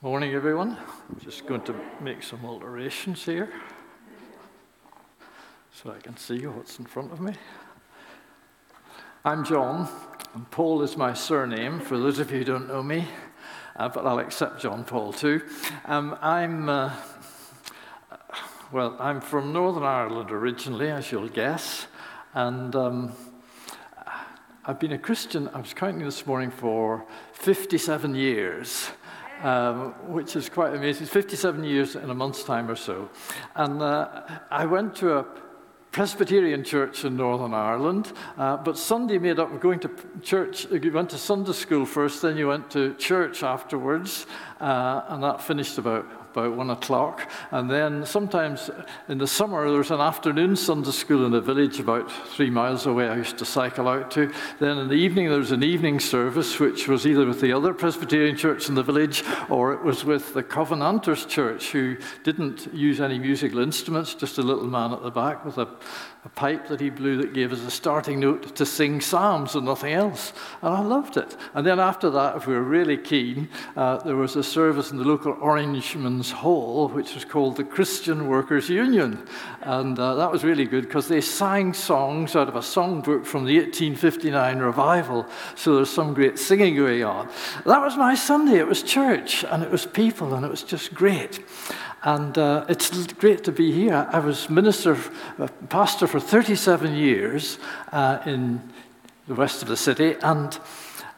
Morning, 0.00 0.32
everyone. 0.32 0.78
I'm 1.10 1.18
just 1.18 1.44
going 1.44 1.62
to 1.62 1.74
make 2.00 2.22
some 2.22 2.44
alterations 2.44 3.24
here 3.24 3.52
so 5.72 5.90
I 5.90 5.98
can 5.98 6.16
see 6.16 6.46
what's 6.46 6.78
in 6.78 6.84
front 6.84 7.10
of 7.10 7.20
me. 7.20 7.32
I'm 9.24 9.44
John, 9.44 9.88
and 10.34 10.48
Paul 10.52 10.82
is 10.82 10.96
my 10.96 11.14
surname, 11.14 11.80
for 11.80 11.98
those 11.98 12.20
of 12.20 12.30
you 12.30 12.38
who 12.38 12.44
don't 12.44 12.68
know 12.68 12.80
me, 12.80 13.08
uh, 13.74 13.88
but 13.88 14.06
I'll 14.06 14.20
accept 14.20 14.60
John 14.60 14.84
Paul 14.84 15.12
too. 15.12 15.42
Um, 15.84 16.16
I'm, 16.22 16.68
uh, 16.68 16.94
well, 18.70 18.94
I'm 19.00 19.20
from 19.20 19.52
Northern 19.52 19.82
Ireland 19.82 20.30
originally, 20.30 20.92
as 20.92 21.10
you'll 21.10 21.26
guess, 21.26 21.88
and 22.34 22.76
um, 22.76 23.12
I've 24.64 24.78
been 24.78 24.92
a 24.92 24.98
Christian, 24.98 25.48
I 25.48 25.58
was 25.58 25.74
counting 25.74 26.04
this 26.04 26.24
morning, 26.24 26.52
for 26.52 27.04
57 27.32 28.14
years 28.14 28.90
um, 29.42 29.94
which 30.12 30.36
is 30.36 30.48
quite 30.48 30.74
amazing. 30.74 31.06
57 31.06 31.64
years 31.64 31.96
in 31.96 32.10
a 32.10 32.14
month's 32.14 32.44
time 32.44 32.70
or 32.70 32.76
so. 32.76 33.08
And 33.54 33.82
uh, 33.82 34.22
I 34.50 34.66
went 34.66 34.94
to 34.96 35.18
a 35.18 35.26
Presbyterian 35.90 36.64
church 36.64 37.04
in 37.04 37.16
Northern 37.16 37.54
Ireland, 37.54 38.12
uh, 38.36 38.58
but 38.58 38.76
Sunday 38.76 39.18
made 39.18 39.38
up 39.38 39.58
going 39.60 39.80
to 39.80 39.90
church. 40.22 40.66
You 40.70 40.92
went 40.92 41.10
to 41.10 41.18
Sunday 41.18 41.52
school 41.52 41.86
first, 41.86 42.22
then 42.22 42.36
you 42.36 42.48
went 42.48 42.70
to 42.72 42.94
church 42.94 43.42
afterwards, 43.42 44.26
uh, 44.60 45.02
and 45.08 45.22
that 45.22 45.40
finished 45.40 45.78
about 45.78 46.06
about 46.38 46.56
one 46.56 46.70
o'clock. 46.70 47.30
And 47.50 47.70
then 47.70 48.06
sometimes 48.06 48.70
in 49.08 49.18
the 49.18 49.26
summer, 49.26 49.68
there 49.68 49.78
was 49.78 49.90
an 49.90 50.00
afternoon 50.00 50.56
Sunday 50.56 50.90
school 50.90 51.26
in 51.26 51.34
a 51.34 51.40
village 51.40 51.80
about 51.80 52.10
three 52.28 52.50
miles 52.50 52.86
away 52.86 53.08
I 53.08 53.16
used 53.16 53.38
to 53.38 53.44
cycle 53.44 53.88
out 53.88 54.10
to. 54.12 54.32
Then 54.58 54.78
in 54.78 54.88
the 54.88 54.94
evening, 54.94 55.28
there 55.28 55.38
was 55.38 55.52
an 55.52 55.62
evening 55.62 56.00
service, 56.00 56.58
which 56.58 56.88
was 56.88 57.06
either 57.06 57.26
with 57.26 57.40
the 57.40 57.52
other 57.52 57.74
Presbyterian 57.74 58.36
church 58.36 58.68
in 58.68 58.74
the 58.74 58.82
village 58.82 59.24
or 59.48 59.72
it 59.72 59.82
was 59.82 60.04
with 60.04 60.34
the 60.34 60.42
Covenanters 60.42 61.26
church, 61.26 61.72
who 61.72 61.96
didn't 62.24 62.72
use 62.72 63.00
any 63.00 63.18
musical 63.18 63.60
instruments, 63.60 64.14
just 64.14 64.38
a 64.38 64.42
little 64.42 64.66
man 64.66 64.92
at 64.92 65.02
the 65.02 65.10
back 65.10 65.44
with 65.44 65.58
a 65.58 65.68
a 66.24 66.28
pipe 66.30 66.68
that 66.68 66.80
he 66.80 66.90
blew 66.90 67.16
that 67.16 67.32
gave 67.32 67.52
us 67.52 67.60
a 67.60 67.70
starting 67.70 68.20
note 68.20 68.54
to 68.56 68.66
sing 68.66 69.00
psalms 69.00 69.54
and 69.54 69.64
nothing 69.64 69.92
else. 69.92 70.32
And 70.62 70.74
I 70.74 70.82
loved 70.82 71.16
it. 71.16 71.36
And 71.54 71.66
then 71.66 71.78
after 71.78 72.10
that, 72.10 72.36
if 72.36 72.46
we 72.46 72.54
were 72.54 72.62
really 72.62 72.96
keen, 72.96 73.48
uh, 73.76 73.98
there 73.98 74.16
was 74.16 74.36
a 74.36 74.42
service 74.42 74.90
in 74.90 74.98
the 74.98 75.04
local 75.04 75.34
Orangeman's 75.34 76.27
Hall, 76.30 76.88
which 76.88 77.14
was 77.14 77.24
called 77.24 77.56
the 77.56 77.64
Christian 77.64 78.28
Workers 78.28 78.68
Union. 78.68 79.26
And 79.62 79.98
uh, 79.98 80.14
that 80.16 80.30
was 80.30 80.44
really 80.44 80.64
good 80.64 80.84
because 80.84 81.08
they 81.08 81.20
sang 81.20 81.74
songs 81.74 82.36
out 82.36 82.48
of 82.48 82.56
a 82.56 82.60
songbook 82.60 83.26
from 83.26 83.44
the 83.44 83.56
1859 83.56 84.58
revival. 84.58 85.26
So 85.54 85.76
there's 85.76 85.90
some 85.90 86.14
great 86.14 86.38
singing 86.38 86.76
going 86.76 87.04
on. 87.04 87.28
That 87.64 87.80
was 87.80 87.96
my 87.96 88.14
Sunday. 88.14 88.58
It 88.58 88.66
was 88.66 88.82
church 88.82 89.44
and 89.44 89.62
it 89.62 89.70
was 89.70 89.86
people 89.86 90.34
and 90.34 90.44
it 90.44 90.50
was 90.50 90.62
just 90.62 90.94
great. 90.94 91.40
And 92.02 92.36
uh, 92.38 92.64
it's 92.68 93.12
great 93.14 93.44
to 93.44 93.52
be 93.52 93.72
here. 93.72 94.08
I 94.12 94.20
was 94.20 94.48
minister, 94.48 94.96
uh, 95.38 95.48
pastor 95.68 96.06
for 96.06 96.20
37 96.20 96.94
years 96.94 97.58
uh, 97.92 98.18
in 98.24 98.62
the 99.26 99.34
west 99.34 99.62
of 99.62 99.68
the 99.68 99.76
city, 99.76 100.16
and, 100.22 100.58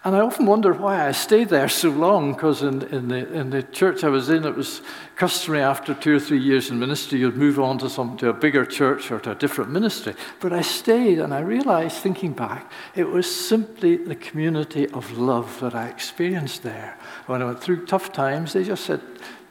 and 0.03 0.17
I 0.17 0.21
often 0.21 0.47
wonder 0.47 0.73
why 0.73 1.07
I 1.07 1.13
stayed 1.13 1.51
there 1.51 1.69
so 1.69 1.91
long, 1.91 2.33
because 2.33 2.63
in, 2.63 2.83
in, 2.85 3.09
the, 3.09 3.33
in 3.35 3.51
the 3.51 3.63
church 3.63 4.03
I 4.03 4.09
was 4.09 4.31
in, 4.31 4.47
it 4.47 4.57
was 4.57 4.81
customary 5.15 5.63
after 5.63 5.93
two 5.93 6.17
or 6.17 6.21
three 6.21 6.39
years 6.39 6.71
in 6.71 6.79
ministry, 6.79 7.19
you'd 7.19 7.37
move 7.37 7.61
on 7.61 7.77
to, 7.79 7.91
some, 7.91 8.17
to 8.17 8.31
a 8.31 8.33
bigger 8.33 8.65
church 8.65 9.11
or 9.11 9.21
to 9.21 9.33
a 9.33 9.35
different 9.35 9.71
ministry. 9.71 10.15
But 10.41 10.55
I 10.55 10.63
stayed, 10.63 11.19
and 11.19 11.35
I 11.35 11.41
realized, 11.41 11.99
thinking 11.99 12.33
back, 12.33 12.73
it 12.95 13.09
was 13.09 13.31
simply 13.31 13.97
the 13.97 14.17
community 14.17 14.89
of 14.89 15.19
love 15.19 15.61
that 15.61 15.75
I 15.75 15.89
experienced 15.89 16.63
there. 16.63 16.97
When 17.27 17.43
I 17.43 17.45
went 17.45 17.63
through 17.63 17.85
tough 17.85 18.11
times, 18.11 18.55
they 18.55 18.65
just 18.65 18.85
said, 18.85 19.03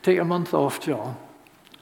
Take 0.01 0.17
a 0.17 0.25
month 0.25 0.55
off, 0.55 0.79
John. 0.79 1.17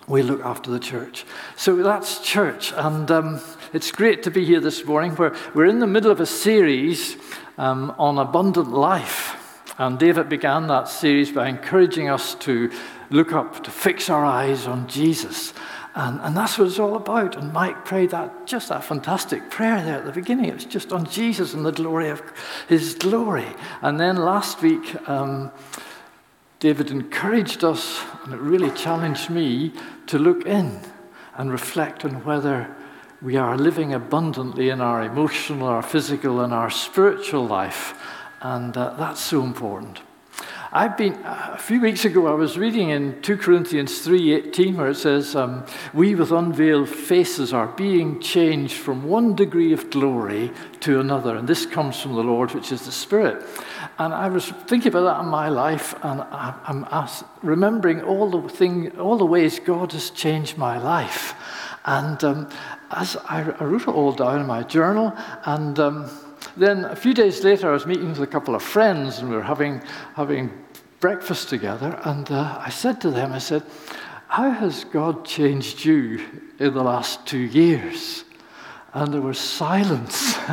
We 0.08 0.24
look 0.24 0.44
after 0.44 0.72
the 0.72 0.80
church. 0.80 1.26
So 1.56 1.76
that's 1.78 2.20
church. 2.22 2.74
And 2.76 3.10
um, 3.12 3.42
it's 3.74 3.92
great 3.92 4.24
to 4.24 4.32
be 4.32 4.44
here 4.46 4.60
this 4.60 4.86
morning. 4.86 5.16
We're, 5.16 5.36
we're 5.54 5.66
in 5.66 5.80
the 5.80 5.88
middle 5.88 6.12
of 6.12 6.20
a 6.20 6.26
series 6.26 7.16
um, 7.58 7.94
on 7.98 8.18
abundant 8.18 8.72
life. 8.72 9.36
And 9.78 10.00
David 10.00 10.30
began 10.30 10.68
that 10.68 10.88
series 10.90 11.32
by 11.32 11.48
encouraging 11.48 12.10
us 12.10 12.36
to 12.36 12.72
look 13.10 13.32
up, 13.32 13.64
to 13.64 13.72
fix 13.72 14.10
our 14.10 14.26
eyes 14.26 14.68
on 14.68 14.88
Jesus. 14.88 15.54
And, 15.94 16.20
and, 16.22 16.38
that's 16.38 16.60
what 16.60 16.68
it's 16.68 16.78
all 16.78 16.96
about. 16.96 17.36
And 17.36 17.52
Mike 17.52 17.84
prayed 17.84 18.12
that 18.12 18.46
just 18.46 18.70
that 18.70 18.84
fantastic 18.84 19.50
prayer 19.50 19.84
there 19.84 19.98
at 19.98 20.06
the 20.06 20.12
beginning. 20.12 20.46
It 20.46 20.54
was 20.54 20.66
just 20.66 20.92
on 20.92 21.06
Jesus 21.10 21.56
and 21.56 21.66
the 21.66 21.72
glory 21.72 22.10
of 22.10 22.22
his 22.70 22.94
glory. 22.94 23.48
And 23.82 24.00
then 24.00 24.18
last 24.18 24.62
week, 24.62 24.96
um, 25.10 25.52
David 26.60 26.92
encouraged 26.92 27.64
us, 27.64 28.04
and 28.24 28.34
it 28.34 28.40
really 28.40 28.72
challenged 28.72 29.30
me 29.30 29.74
to 30.08 30.20
look 30.20 30.46
in 30.46 30.80
and 31.36 31.52
reflect 31.52 32.06
on 32.06 32.24
whether 32.24 32.76
we 33.22 33.36
are 33.36 33.58
living 33.58 33.94
abundantly 33.94 34.70
in 34.70 34.80
our 34.80 35.04
emotional, 35.04 35.68
our 35.68 35.82
physical, 35.82 36.42
and 36.42 36.54
our 36.54 36.70
spiritual 36.70 37.46
life. 37.46 38.00
And 38.42 38.78
uh, 38.78 38.94
that's 38.98 39.22
so 39.22 39.44
important. 39.44 40.02
I've 40.72 40.98
been 40.98 41.18
a 41.24 41.58
few 41.58 41.80
weeks 41.82 42.04
ago. 42.04 42.28
I 42.28 42.34
was 42.34 42.58
reading 42.58 42.90
in 42.90 43.22
2 43.22 43.38
Corinthians 43.38 44.06
3:18, 44.06 44.76
where 44.76 44.90
it 44.90 44.98
says, 44.98 45.36
um, 45.36 45.64
"We 45.94 46.14
with 46.14 46.32
unveiled 46.32 46.90
faces 46.90 47.54
are 47.54 47.68
being 47.68 48.20
changed 48.20 48.76
from 48.76 49.08
one 49.08 49.34
degree 49.34 49.72
of 49.72 49.90
glory 49.90 50.52
to 50.82 51.00
another, 51.00 51.36
and 51.36 51.48
this 51.48 51.66
comes 51.66 52.00
from 52.00 52.16
the 52.16 52.24
Lord, 52.24 52.54
which 52.54 52.72
is 52.72 52.82
the 52.82 52.92
Spirit." 52.92 53.44
And 53.98 54.14
I 54.14 54.28
was 54.28 54.50
thinking 54.68 54.90
about 54.90 55.06
that 55.06 55.24
in 55.24 55.30
my 55.30 55.50
life, 55.50 55.96
and 56.04 56.22
I'm 56.32 56.86
remembering 57.42 58.02
all 58.02 58.30
the 58.30 58.50
thing, 58.50 58.92
all 59.00 59.18
the 59.18 59.26
ways 59.26 59.60
God 59.60 59.94
has 59.94 60.10
changed 60.10 60.58
my 60.58 60.78
life. 60.78 61.34
And 61.88 62.22
um, 62.26 62.50
as 62.92 63.16
I, 63.30 63.50
I, 63.60 63.64
wrote 63.64 63.84
it 63.84 63.88
all 63.88 64.12
down 64.12 64.42
in 64.42 64.46
my 64.46 64.62
journal, 64.62 65.14
and 65.46 65.80
um, 65.80 66.10
then 66.58 66.84
a 66.84 66.96
few 66.98 67.14
days 67.14 67.46
later, 67.46 67.70
I 67.70 67.72
was 67.72 67.86
meeting 67.86 68.10
with 68.10 68.20
a 68.20 68.28
couple 68.28 68.56
of 68.56 68.62
friends, 68.62 69.20
and 69.20 69.30
we 69.30 69.38
were 69.38 69.42
having 69.42 69.82
having 70.14 70.52
breakfast 71.00 71.48
together. 71.48 71.98
And 72.04 72.30
uh, 72.30 72.60
I 72.60 72.70
said 72.70 73.00
to 73.02 73.10
them, 73.10 73.32
I 73.32 73.38
said, 73.38 73.64
"How 74.28 74.50
has 74.50 74.84
God 74.84 75.24
changed 75.26 75.86
you 75.86 76.26
in 76.60 76.74
the 76.74 76.84
last 76.84 77.26
two 77.26 77.40
years?" 77.40 78.26
And 78.98 79.14
there 79.14 79.22
was 79.22 79.38
silence. 79.38 80.36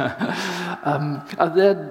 um, 0.84 1.26
and 1.38 1.58
then 1.58 1.90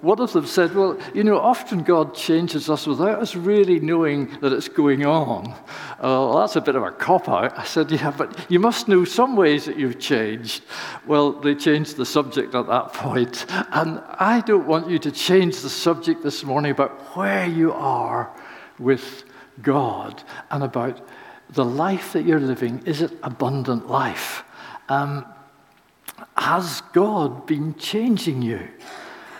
one 0.00 0.20
of 0.20 0.32
them 0.32 0.46
said, 0.46 0.74
Well, 0.74 0.98
you 1.14 1.22
know, 1.22 1.38
often 1.38 1.84
God 1.84 2.12
changes 2.12 2.68
us 2.68 2.88
without 2.88 3.22
us 3.22 3.36
really 3.36 3.78
knowing 3.78 4.36
that 4.40 4.52
it's 4.52 4.68
going 4.68 5.06
on. 5.06 5.52
Uh, 5.52 5.62
well, 6.00 6.40
that's 6.40 6.56
a 6.56 6.60
bit 6.60 6.74
of 6.74 6.82
a 6.82 6.90
cop 6.90 7.28
out. 7.28 7.56
I 7.56 7.62
said, 7.62 7.92
Yeah, 7.92 8.10
but 8.10 8.50
you 8.50 8.58
must 8.58 8.88
know 8.88 9.04
some 9.04 9.36
ways 9.36 9.64
that 9.66 9.76
you've 9.76 10.00
changed. 10.00 10.64
Well, 11.06 11.30
they 11.30 11.54
changed 11.54 11.96
the 11.96 12.06
subject 12.06 12.52
at 12.56 12.66
that 12.66 12.92
point. 12.94 13.46
And 13.70 14.02
I 14.08 14.42
don't 14.44 14.66
want 14.66 14.90
you 14.90 14.98
to 14.98 15.12
change 15.12 15.60
the 15.60 15.70
subject 15.70 16.24
this 16.24 16.42
morning 16.42 16.72
about 16.72 17.16
where 17.16 17.46
you 17.46 17.72
are 17.72 18.34
with 18.80 19.22
God 19.62 20.20
and 20.50 20.64
about 20.64 21.00
the 21.50 21.64
life 21.64 22.12
that 22.14 22.24
you're 22.24 22.40
living. 22.40 22.82
Is 22.86 23.02
it 23.02 23.12
abundant 23.22 23.88
life? 23.88 24.42
Um, 24.88 25.26
has 26.42 26.80
God 26.92 27.46
been 27.46 27.76
changing 27.76 28.42
you? 28.42 28.68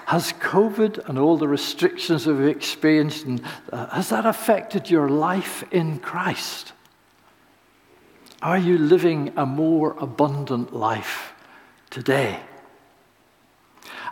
Has 0.06 0.32
COVID 0.34 1.08
and 1.08 1.18
all 1.18 1.36
the 1.36 1.48
restrictions 1.48 2.24
that 2.24 2.34
we've 2.34 2.56
experienced, 2.56 3.24
and, 3.24 3.42
uh, 3.72 3.86
has 3.86 4.10
that 4.10 4.24
affected 4.24 4.88
your 4.88 5.08
life 5.08 5.64
in 5.72 5.98
Christ? 5.98 6.72
Are 8.41 8.58
you 8.58 8.78
living 8.78 9.32
a 9.36 9.44
more 9.44 9.96
abundant 9.98 10.72
life 10.72 11.32
today? 11.91 12.38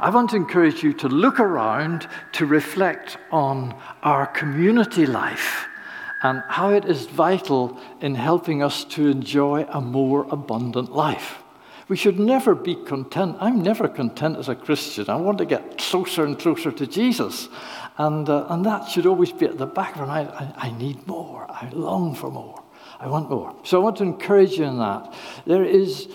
I 0.01 0.11
want 0.11 0.31
to 0.31 0.37
encourage 0.37 0.83
you 0.83 0.93
to 0.95 1.09
look 1.09 1.39
around 1.39 2.09
to 2.33 2.47
reflect 2.47 3.19
on 3.31 3.75
our 4.03 4.27
community 4.27 5.07
life 5.07 5.69
and 6.25 6.43
how 6.49 6.71
it 6.71 6.87
is 6.87 7.07
vital 7.07 7.79
in 8.01 8.17
helping 8.17 8.65
us 8.65 8.85
to 8.97 9.09
enjoy 9.09 9.65
a 9.69 9.81
more 9.81 10.27
abundant 10.31 10.91
life. 10.93 11.39
We 11.91 11.97
should 11.97 12.21
never 12.21 12.55
be 12.55 12.77
content. 12.77 13.37
I'm 13.41 13.63
never 13.65 13.89
content 13.89 14.37
as 14.37 14.49
a 14.49 14.55
Christian. 14.55 15.11
I 15.11 15.17
want 15.17 15.39
to 15.39 15.45
get 15.45 15.77
closer 15.77 16.25
and 16.25 16.39
closer 16.39 16.71
to 16.71 16.87
Jesus. 16.87 17.49
And, 17.99 18.29
uh, 18.29 18.47
and 18.49 18.65
that 18.65 18.89
should 18.89 19.07
always 19.07 19.33
be 19.33 19.47
at 19.47 19.59
the 19.59 19.67
back 19.67 19.97
of 19.97 20.03
my 20.03 20.23
mind. 20.23 20.29
I, 20.29 20.69
I 20.69 20.79
need 20.79 21.05
more. 21.09 21.51
I 21.51 21.69
long 21.73 22.15
for 22.15 22.31
more. 22.31 22.63
I 23.01 23.09
want 23.09 23.29
more. 23.29 23.57
So 23.65 23.81
I 23.81 23.83
want 23.83 23.97
to 23.97 24.05
encourage 24.05 24.53
you 24.53 24.67
in 24.67 24.79
that. 24.79 25.13
There 25.47 25.65
is 25.65 26.07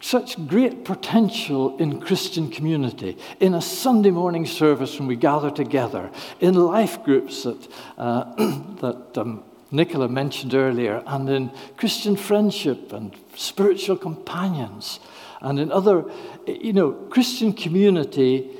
such 0.00 0.48
great 0.48 0.84
potential 0.84 1.76
in 1.78 2.00
Christian 2.00 2.50
community, 2.50 3.16
in 3.38 3.54
a 3.54 3.62
Sunday 3.62 4.10
morning 4.10 4.46
service 4.46 4.98
when 4.98 5.06
we 5.06 5.14
gather 5.14 5.52
together, 5.52 6.10
in 6.40 6.54
life 6.54 7.04
groups 7.04 7.44
that, 7.44 7.68
uh, 7.98 8.34
that 8.80 9.16
um, 9.16 9.44
Nicola 9.74 10.08
mentioned 10.08 10.54
earlier, 10.54 11.02
and 11.06 11.28
in 11.28 11.50
Christian 11.76 12.16
friendship 12.16 12.92
and 12.92 13.14
spiritual 13.34 13.96
companions, 13.96 15.00
and 15.40 15.58
in 15.58 15.72
other, 15.72 16.04
you 16.46 16.72
know, 16.72 16.92
Christian 16.92 17.52
community 17.52 18.50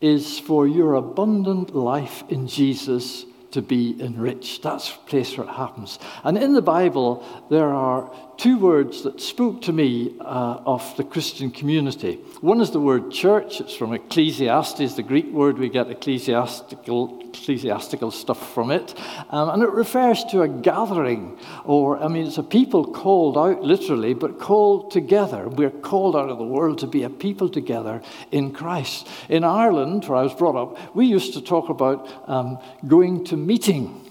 is 0.00 0.38
for 0.38 0.68
your 0.68 0.94
abundant 0.94 1.74
life 1.74 2.22
in 2.28 2.46
Jesus 2.46 3.24
to 3.50 3.62
be 3.62 3.96
enriched. 4.00 4.62
That's 4.62 4.92
the 4.92 4.98
place 5.06 5.36
where 5.36 5.46
it 5.46 5.52
happens. 5.52 5.98
And 6.22 6.36
in 6.38 6.52
the 6.52 6.62
Bible, 6.62 7.24
there 7.50 7.70
are 7.70 8.10
two 8.38 8.56
words 8.56 9.02
that 9.02 9.20
spoke 9.20 9.60
to 9.62 9.72
me 9.72 10.14
uh, 10.20 10.60
of 10.64 10.96
the 10.96 11.02
Christian 11.02 11.50
community. 11.50 12.14
One 12.40 12.60
is 12.60 12.70
the 12.70 12.80
word 12.80 13.10
church. 13.10 13.60
It's 13.60 13.74
from 13.74 13.92
Ecclesiastes, 13.92 14.94
the 14.94 15.02
Greek 15.02 15.32
word. 15.32 15.58
We 15.58 15.68
get 15.68 15.90
ecclesiastical, 15.90 17.20
ecclesiastical 17.20 18.12
stuff 18.12 18.54
from 18.54 18.70
it. 18.70 18.94
Um, 19.30 19.50
and 19.50 19.62
it 19.64 19.70
refers 19.70 20.22
to 20.26 20.42
a 20.42 20.48
gathering, 20.48 21.36
or, 21.64 22.00
I 22.00 22.06
mean, 22.06 22.28
it's 22.28 22.38
a 22.38 22.44
people 22.44 22.84
called 22.92 23.36
out 23.36 23.62
literally, 23.62 24.14
but 24.14 24.38
called 24.38 24.92
together. 24.92 25.48
We're 25.48 25.70
called 25.70 26.14
out 26.14 26.30
of 26.30 26.38
the 26.38 26.44
world 26.44 26.78
to 26.78 26.86
be 26.86 27.02
a 27.02 27.10
people 27.10 27.48
together 27.48 28.00
in 28.30 28.52
Christ. 28.52 29.08
In 29.28 29.42
Ireland, 29.42 30.04
where 30.04 30.18
I 30.18 30.22
was 30.22 30.34
brought 30.34 30.54
up, 30.54 30.94
we 30.94 31.06
used 31.06 31.34
to 31.34 31.40
talk 31.40 31.70
about 31.70 32.08
um, 32.28 32.58
going 32.86 33.24
to 33.24 33.36
meeting. 33.36 34.07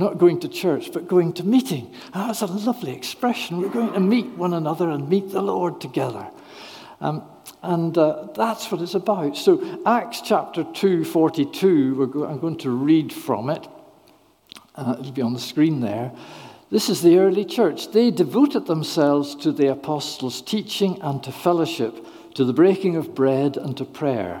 Not 0.00 0.16
going 0.16 0.40
to 0.40 0.48
church, 0.48 0.94
but 0.94 1.06
going 1.06 1.34
to 1.34 1.44
meeting. 1.44 1.94
Oh, 2.14 2.28
that's 2.28 2.40
a 2.40 2.46
lovely 2.46 2.92
expression. 2.92 3.60
We're 3.60 3.68
going 3.68 3.92
to 3.92 4.00
meet 4.00 4.28
one 4.28 4.54
another 4.54 4.88
and 4.88 5.10
meet 5.10 5.30
the 5.30 5.42
Lord 5.42 5.78
together. 5.78 6.26
Um, 7.02 7.22
and 7.62 7.98
uh, 7.98 8.28
that's 8.34 8.72
what 8.72 8.80
it's 8.80 8.94
about. 8.94 9.36
So, 9.36 9.82
Acts 9.84 10.22
chapter 10.22 10.64
2, 10.64 11.04
42, 11.04 12.06
go- 12.06 12.24
I'm 12.24 12.38
going 12.38 12.56
to 12.60 12.70
read 12.70 13.12
from 13.12 13.50
it. 13.50 13.68
Uh, 14.74 14.96
it'll 14.98 15.12
be 15.12 15.20
on 15.20 15.34
the 15.34 15.38
screen 15.38 15.80
there. 15.80 16.12
This 16.70 16.88
is 16.88 17.02
the 17.02 17.18
early 17.18 17.44
church. 17.44 17.92
They 17.92 18.10
devoted 18.10 18.64
themselves 18.64 19.34
to 19.42 19.52
the 19.52 19.70
apostles' 19.70 20.40
teaching 20.40 20.98
and 21.02 21.22
to 21.24 21.30
fellowship, 21.30 22.06
to 22.36 22.46
the 22.46 22.54
breaking 22.54 22.96
of 22.96 23.14
bread 23.14 23.58
and 23.58 23.76
to 23.76 23.84
prayer. 23.84 24.40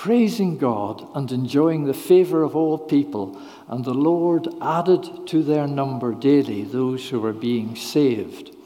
praising 0.00 0.56
God 0.56 1.06
and 1.14 1.30
enjoying 1.30 1.84
the 1.84 1.92
favor 1.92 2.42
of 2.42 2.56
all 2.56 2.78
people, 2.78 3.38
and 3.68 3.84
the 3.84 3.92
Lord 3.92 4.48
added 4.62 5.26
to 5.26 5.42
their 5.42 5.66
number 5.66 6.14
daily 6.14 6.64
those 6.64 7.06
who 7.10 7.20
were 7.20 7.34
being 7.34 7.76
saved. 7.76 8.56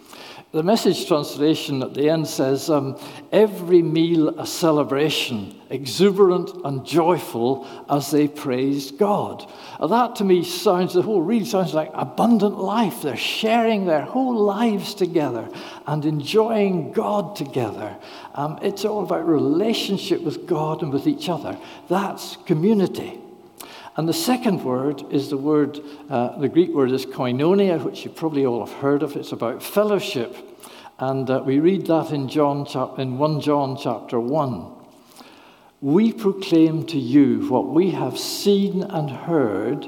The 0.53 0.63
message 0.63 1.09
translation 1.09 1.83
at 1.83 1.95
the 1.95 2.09
end 2.09 2.29
says, 2.29 2.71
um, 2.71 2.97
Every 3.33 3.83
meal 3.83 4.29
a 4.39 4.47
celebration, 4.47 5.61
exuberant 5.69 6.53
and 6.65 6.87
joyful 6.87 7.67
as 7.91 8.13
they 8.13 8.29
praised 8.29 8.97
God. 8.97 9.51
Now 9.81 9.89
that 9.89 10.15
to 10.17 10.25
me 10.25 10.45
sounds, 10.45 10.95
the 10.95 11.03
whole 11.03 11.23
read 11.23 11.49
sounds 11.49 11.75
like 11.75 11.91
abundant 11.93 12.61
life. 12.61 13.03
They're 13.03 13.17
sharing 13.17 13.87
their 13.87 14.03
whole 14.03 14.37
lives 14.37 14.95
together 14.95 15.49
and 15.89 16.05
enjoying 16.05 16.93
God 16.93 17.35
together. 17.35 17.97
Um, 18.35 18.59
it's 18.63 18.85
all 18.85 19.05
about 19.05 19.27
relationship 19.29 20.21
with 20.21 20.47
God 20.47 20.83
and 20.83 20.93
with 20.93 21.07
each 21.07 21.29
other. 21.29 21.59
That's 21.89 22.37
community. 22.47 23.21
And 23.97 24.09
the 24.09 24.13
second 24.13 24.65
word 24.65 25.05
is 25.13 25.31
the 25.31 25.37
word, 25.37 25.79
uh, 26.11 26.37
the 26.39 26.49
Greek 26.49 26.75
word 26.75 26.91
is 26.91 27.07
koinonia, 27.07 27.83
which 27.83 28.05
you 28.05 28.11
probably 28.11 28.45
all 28.45 28.65
have 28.67 28.77
heard 28.79 29.05
of. 29.05 29.15
It's 29.15 29.31
about 29.31 29.63
fellowship. 29.63 30.37
And 30.99 31.31
uh, 31.31 31.43
we 31.45 31.61
read 31.61 31.87
that 31.87 32.11
in, 32.11 32.29
John, 32.29 32.67
chap- 32.67 32.99
in 32.99 33.19
1 33.19 33.41
John 33.41 33.77
chapter 33.77 34.19
1. 34.19 34.73
We 35.81 36.13
proclaim 36.13 36.87
to 36.87 36.99
you 36.99 37.49
what 37.49 37.69
we 37.69 37.93
have 37.93 38.19
seen 38.19 38.83
and 38.83 39.11
heard, 39.11 39.87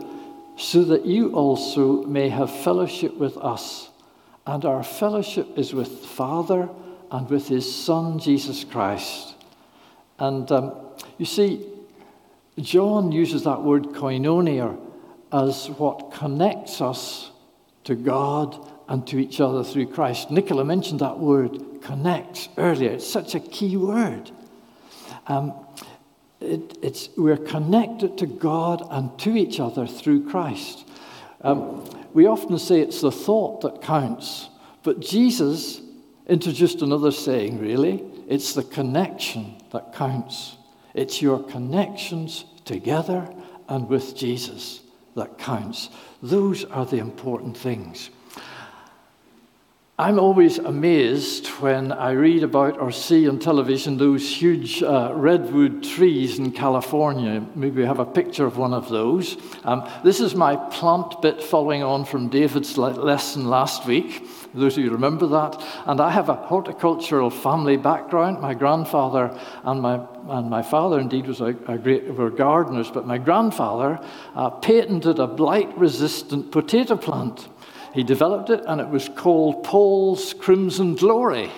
so 0.57 0.85
that 0.85 1.05
you 1.05 1.33
also 1.33 2.05
may 2.05 2.29
have 2.29 2.51
fellowship 2.63 3.17
with 3.17 3.37
us. 3.39 3.91
And 4.47 4.65
our 4.65 4.85
fellowship 4.85 5.59
is 5.59 5.75
with 5.75 6.03
the 6.03 6.09
Father 6.09 6.69
and 7.17 7.31
with 7.31 7.49
his 7.49 7.75
Son, 7.75 8.19
Jesus 8.19 8.63
Christ. 8.63 9.37
And 10.19 10.53
um, 10.53 10.75
you 11.17 11.25
see, 11.25 11.67
John 12.59 13.11
uses 13.11 13.45
that 13.45 13.63
word 13.63 13.85
koinonia 13.85 14.79
as 15.33 15.69
what 15.79 16.13
connects 16.13 16.83
us 16.83 17.31
to 17.85 17.95
God 17.95 18.71
and 18.89 19.07
to 19.07 19.19
each 19.19 19.41
other 19.41 19.65
through 19.65 19.87
Christ. 19.87 20.31
Nicola 20.31 20.63
mentioned 20.63 21.01
that 21.01 21.19
word 21.19 21.81
connect 21.81 22.51
earlier. 22.59 22.91
It's 22.91 23.07
such 23.07 23.35
a 23.35 23.41
key 23.41 23.79
word. 23.79 24.31
Um, 25.27 25.55
it, 26.43 26.77
it's, 26.83 27.09
we're 27.17 27.39
connected 27.39 28.19
to 28.19 28.27
God 28.27 28.87
and 28.91 29.19
to 29.21 29.35
each 29.35 29.59
other 29.59 29.87
through 29.87 30.29
Christ. 30.29 30.87
Um, 31.41 31.83
we 32.13 32.27
often 32.27 32.59
say 32.59 32.81
it's 32.81 33.01
the 33.01 33.11
thought 33.11 33.63
that 33.63 33.81
counts, 33.81 34.51
but 34.83 35.01
Jesus 35.01 35.81
introduced 36.27 36.83
another 36.83 37.11
saying, 37.11 37.59
really. 37.59 38.05
It's 38.29 38.55
the 38.55 38.65
connection 38.65 39.57
that 39.73 39.93
counts. 39.93 40.57
It's 40.95 41.23
your 41.23 41.43
connections 41.43 42.45
together 42.65 43.33
and 43.69 43.89
with 43.89 44.17
Jesus 44.17 44.81
that 45.15 45.39
counts. 45.39 45.91
Those 46.23 46.65
are 46.65 46.87
the 46.87 46.99
important 46.99 47.57
things. 47.57 48.11
I'm 49.99 50.19
always 50.19 50.59
amazed 50.59 51.47
when 51.63 51.91
I 51.91 52.11
read 52.11 52.43
about 52.43 52.79
or 52.79 52.93
see 52.93 53.27
on 53.31 53.39
television 53.39 53.97
those 53.97 54.29
huge 54.29 54.83
uh, 54.83 55.11
redwood 55.15 55.83
trees 55.83 56.39
in 56.39 56.53
California. 56.53 57.43
Maybe 57.55 57.81
we 57.81 57.87
have 57.87 57.99
a 57.99 58.05
picture 58.05 58.45
of 58.45 58.59
one 58.59 58.75
of 58.75 58.91
those. 58.91 59.39
Um, 59.65 59.89
this 60.05 60.21
is 60.21 60.35
my 60.35 60.57
plant 60.57 61.23
bit 61.23 61.43
following 61.43 61.83
on 61.83 62.05
from 62.05 62.29
David's 62.29 62.77
lesson 62.77 63.47
last 63.47 63.87
week. 63.87 64.29
Those 64.53 64.77
of 64.77 64.85
you 64.85 64.91
remember 64.91 65.29
that. 65.29 65.65
And 65.87 65.99
I 65.99 66.11
have 66.11 66.29
a 66.29 66.35
horticultural 66.35 67.31
family 67.31 67.79
background. 67.79 68.43
My 68.43 68.53
grandfather 68.53 69.35
and 69.65 69.81
my, 69.81 70.07
and 70.29 70.51
my 70.51 70.61
father, 70.61 71.01
indeed, 71.01 71.27
was 71.27 71.41
a, 71.41 71.57
a 71.69 71.79
great, 71.79 72.15
were 72.15 72.29
gardeners, 72.29 72.91
but 72.91 73.07
my 73.07 73.17
grandfather 73.17 73.99
uh, 74.35 74.51
patented 74.51 75.19
a 75.19 75.27
blight 75.27 75.75
resistant 75.79 76.53
potato 76.53 76.99
plant. 76.99 77.49
He 77.97 78.05
developed 78.05 78.51
it, 78.51 78.63
and 78.67 78.79
it 78.79 78.91
was 78.91 79.09
called 79.09 79.65
Paul's 79.65 80.35
Crimson 80.35 80.97
Glory 80.97 81.51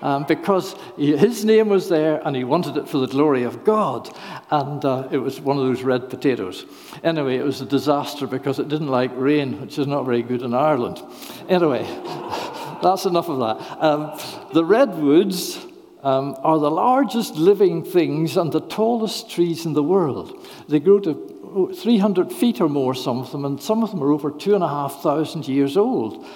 um, 0.00 0.24
because 0.26 0.74
he, 0.96 1.14
his 1.14 1.44
name 1.44 1.68
was 1.68 1.90
there 1.90 2.26
and 2.26 2.34
he 2.34 2.44
wanted 2.44 2.78
it 2.78 2.88
for 2.88 2.96
the 2.96 3.06
glory 3.06 3.42
of 3.42 3.62
God. 3.62 4.08
And 4.50 4.82
uh, 4.86 5.08
it 5.10 5.18
was 5.18 5.38
one 5.38 5.58
of 5.58 5.64
those 5.64 5.82
red 5.82 6.08
potatoes. 6.08 6.64
Anyway, 7.04 7.36
it 7.36 7.44
was 7.44 7.60
a 7.60 7.66
disaster 7.66 8.26
because 8.26 8.58
it 8.58 8.68
didn't 8.68 8.88
like 8.88 9.10
rain, 9.14 9.60
which 9.60 9.78
is 9.78 9.86
not 9.86 10.06
very 10.06 10.22
good 10.22 10.40
in 10.40 10.54
Ireland. 10.54 11.02
Anyway, 11.46 11.82
that's 12.82 13.04
enough 13.04 13.28
of 13.28 13.38
that. 13.40 13.82
Um, 13.84 14.18
the 14.54 14.64
redwoods. 14.64 15.66
Um, 16.04 16.34
are 16.42 16.58
the 16.58 16.68
largest 16.68 17.36
living 17.36 17.84
things 17.84 18.36
and 18.36 18.50
the 18.50 18.60
tallest 18.60 19.30
trees 19.30 19.66
in 19.66 19.72
the 19.72 19.84
world. 19.84 20.48
They 20.68 20.80
grow 20.80 20.98
to 20.98 21.31
300 21.74 22.32
feet 22.32 22.60
or 22.60 22.68
more, 22.68 22.94
some 22.94 23.18
of 23.18 23.32
them, 23.32 23.44
and 23.44 23.60
some 23.60 23.82
of 23.82 23.90
them 23.90 24.02
are 24.02 24.12
over 24.12 24.30
2,500 24.30 25.48
years 25.48 25.76
old. 25.76 26.26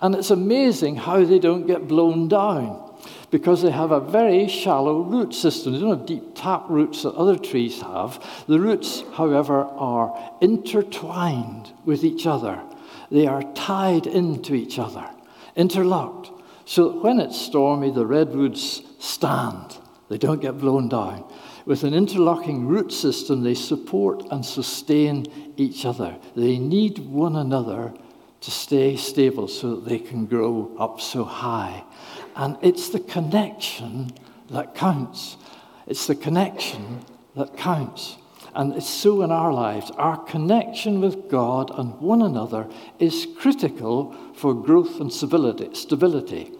And 0.00 0.14
it's 0.14 0.30
amazing 0.30 0.96
how 0.96 1.24
they 1.24 1.38
don't 1.38 1.66
get 1.66 1.88
blown 1.88 2.28
down 2.28 2.82
because 3.30 3.62
they 3.62 3.70
have 3.70 3.90
a 3.90 4.00
very 4.00 4.48
shallow 4.48 5.00
root 5.00 5.34
system. 5.34 5.72
They 5.72 5.80
don't 5.80 5.98
have 5.98 6.06
deep 6.06 6.34
tap 6.34 6.64
roots 6.68 7.02
that 7.02 7.14
other 7.14 7.38
trees 7.38 7.80
have. 7.80 8.24
The 8.46 8.60
roots, 8.60 9.02
however, 9.14 9.64
are 9.64 10.36
intertwined 10.40 11.72
with 11.84 12.04
each 12.04 12.26
other, 12.26 12.60
they 13.10 13.26
are 13.26 13.42
tied 13.54 14.06
into 14.06 14.54
each 14.54 14.78
other, 14.78 15.08
interlocked. 15.54 16.30
So 16.64 16.88
that 16.88 17.02
when 17.02 17.20
it's 17.20 17.40
stormy, 17.40 17.90
the 17.92 18.06
redwoods 18.06 18.82
stand, 18.98 19.78
they 20.08 20.18
don't 20.18 20.40
get 20.40 20.58
blown 20.58 20.88
down. 20.88 21.24
With 21.66 21.82
an 21.82 21.94
interlocking 21.94 22.68
root 22.68 22.92
system, 22.92 23.42
they 23.42 23.54
support 23.54 24.22
and 24.30 24.46
sustain 24.46 25.26
each 25.56 25.84
other. 25.84 26.16
They 26.36 26.58
need 26.58 27.00
one 27.00 27.34
another 27.34 27.92
to 28.40 28.50
stay 28.52 28.94
stable 28.96 29.48
so 29.48 29.74
that 29.74 29.88
they 29.88 29.98
can 29.98 30.26
grow 30.26 30.70
up 30.78 31.00
so 31.00 31.24
high. 31.24 31.82
And 32.36 32.56
it's 32.62 32.90
the 32.90 33.00
connection 33.00 34.12
that 34.48 34.76
counts. 34.76 35.36
It's 35.88 36.06
the 36.06 36.14
connection 36.14 37.00
that 37.34 37.56
counts. 37.56 38.16
And 38.54 38.72
it's 38.74 38.88
so 38.88 39.22
in 39.22 39.32
our 39.32 39.52
lives. 39.52 39.90
Our 39.96 40.18
connection 40.24 41.00
with 41.00 41.28
God 41.28 41.76
and 41.76 42.00
one 42.00 42.22
another 42.22 42.68
is 43.00 43.26
critical 43.38 44.14
for 44.36 44.54
growth 44.54 45.00
and 45.00 45.12
stability. 45.12 45.74
stability. 45.74 46.52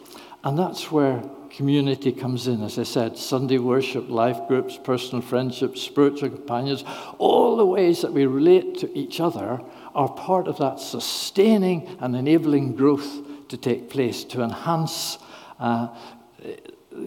And 0.42 0.58
that's 0.58 0.90
where 0.90 1.22
community 1.50 2.12
comes 2.12 2.46
in. 2.46 2.62
As 2.62 2.78
I 2.78 2.82
said, 2.82 3.16
Sunday 3.16 3.58
worship, 3.58 4.08
life 4.08 4.38
groups, 4.48 4.78
personal 4.82 5.22
friendships, 5.22 5.82
spiritual 5.82 6.30
companions, 6.30 6.84
all 7.18 7.56
the 7.56 7.66
ways 7.66 8.02
that 8.02 8.12
we 8.12 8.26
relate 8.26 8.78
to 8.78 8.98
each 8.98 9.20
other 9.20 9.60
are 9.94 10.08
part 10.08 10.48
of 10.48 10.58
that 10.58 10.80
sustaining 10.80 11.96
and 12.00 12.14
enabling 12.14 12.76
growth 12.76 13.48
to 13.48 13.56
take 13.56 13.88
place 13.90 14.24
to 14.24 14.42
enhance 14.42 15.18
uh, 15.58 15.88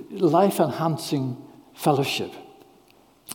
life 0.09 0.59
enhancing 0.59 1.37
fellowship. 1.73 2.33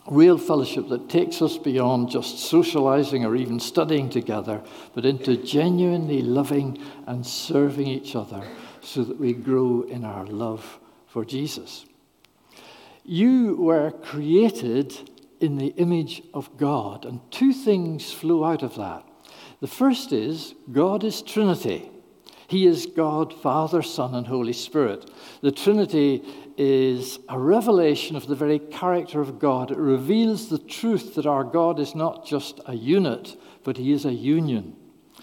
Real 0.07 0.37
fellowship 0.37 0.89
that 0.89 1.09
takes 1.09 1.41
us 1.41 1.57
beyond 1.57 2.09
just 2.09 2.39
socializing 2.39 3.25
or 3.25 3.35
even 3.35 3.59
studying 3.59 4.09
together, 4.09 4.61
but 4.93 5.05
into 5.05 5.37
genuinely 5.37 6.21
loving 6.21 6.77
and 7.07 7.25
serving 7.25 7.87
each 7.87 8.15
other 8.15 8.43
so 8.81 9.03
that 9.03 9.19
we 9.19 9.33
grow 9.33 9.81
in 9.83 10.05
our 10.05 10.25
love 10.25 10.79
for 11.15 11.23
Jesus. 11.23 11.85
You 13.05 13.55
were 13.55 13.91
created 13.91 15.09
in 15.39 15.57
the 15.57 15.73
image 15.77 16.21
of 16.33 16.57
God, 16.57 17.05
and 17.05 17.21
two 17.31 17.53
things 17.53 18.11
flow 18.11 18.43
out 18.43 18.63
of 18.63 18.75
that. 18.75 19.05
The 19.61 19.67
first 19.67 20.11
is 20.11 20.55
God 20.69 21.05
is 21.05 21.21
Trinity. 21.21 21.89
He 22.49 22.67
is 22.67 22.85
God, 22.85 23.33
Father, 23.33 23.81
Son, 23.81 24.13
and 24.13 24.27
Holy 24.27 24.51
Spirit. 24.51 25.09
The 25.39 25.53
Trinity 25.53 26.21
is 26.57 27.17
a 27.29 27.39
revelation 27.39 28.17
of 28.17 28.27
the 28.27 28.35
very 28.35 28.59
character 28.59 29.21
of 29.21 29.39
God. 29.39 29.71
It 29.71 29.77
reveals 29.77 30.49
the 30.49 30.59
truth 30.59 31.15
that 31.15 31.25
our 31.25 31.45
God 31.45 31.79
is 31.79 31.95
not 31.95 32.25
just 32.25 32.59
a 32.65 32.75
unit, 32.75 33.37
but 33.63 33.77
He 33.77 33.93
is 33.93 34.03
a 34.03 34.11
union. 34.11 34.75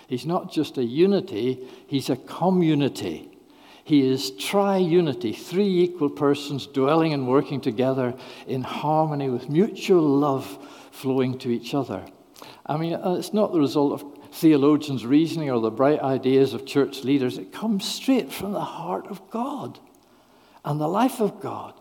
He's 0.08 0.24
not 0.24 0.50
just 0.50 0.78
a 0.78 0.84
unity, 0.84 1.68
He's 1.86 2.08
a 2.08 2.16
community. 2.16 3.31
He 3.84 4.08
is 4.08 4.30
triunity, 4.32 5.36
three 5.36 5.82
equal 5.82 6.10
persons 6.10 6.66
dwelling 6.66 7.12
and 7.12 7.26
working 7.26 7.60
together 7.60 8.14
in 8.46 8.62
harmony 8.62 9.28
with 9.28 9.48
mutual 9.48 10.02
love 10.02 10.58
flowing 10.92 11.38
to 11.38 11.50
each 11.50 11.74
other. 11.74 12.04
I 12.64 12.76
mean, 12.76 12.94
uh, 12.94 13.16
it's 13.18 13.32
not 13.32 13.52
the 13.52 13.58
result 13.60 13.92
of 13.92 14.34
theologians' 14.34 15.04
reasoning 15.04 15.50
or 15.50 15.60
the 15.60 15.70
bright 15.70 16.00
ideas 16.00 16.54
of 16.54 16.64
church 16.64 17.02
leaders. 17.02 17.38
It 17.38 17.52
comes 17.52 17.84
straight 17.84 18.32
from 18.32 18.52
the 18.52 18.60
heart 18.60 19.08
of 19.08 19.28
God 19.30 19.80
and 20.64 20.80
the 20.80 20.88
life 20.88 21.20
of 21.20 21.40
God. 21.40 21.74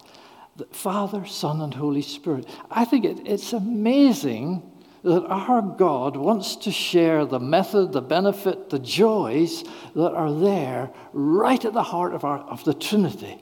The 0.55 0.65
Father, 0.65 1.25
Son, 1.25 1.62
and 1.62 1.74
Holy 1.74 2.01
Spirit. 2.01 2.48
I 2.70 2.84
think 2.84 3.05
it, 3.05 3.22
it's 3.25 3.53
amazing 3.53 4.71
that 5.03 5.25
our 5.25 5.62
God 5.62 6.15
wants 6.15 6.55
to 6.58 6.72
share 6.72 7.25
the 7.25 7.39
method, 7.39 7.91
the 7.91 8.01
benefit, 8.01 8.70
the 8.70 8.79
joys 8.79 9.63
that 9.96 10.12
are 10.12 10.31
there 10.31 10.91
right 11.12 11.63
at 11.63 11.74
the 11.74 11.84
heart 11.84 12.13
of, 12.13 12.24
our, 12.24 12.39
of 12.39 12.63
the 12.65 12.74
Trinity. 12.74 13.41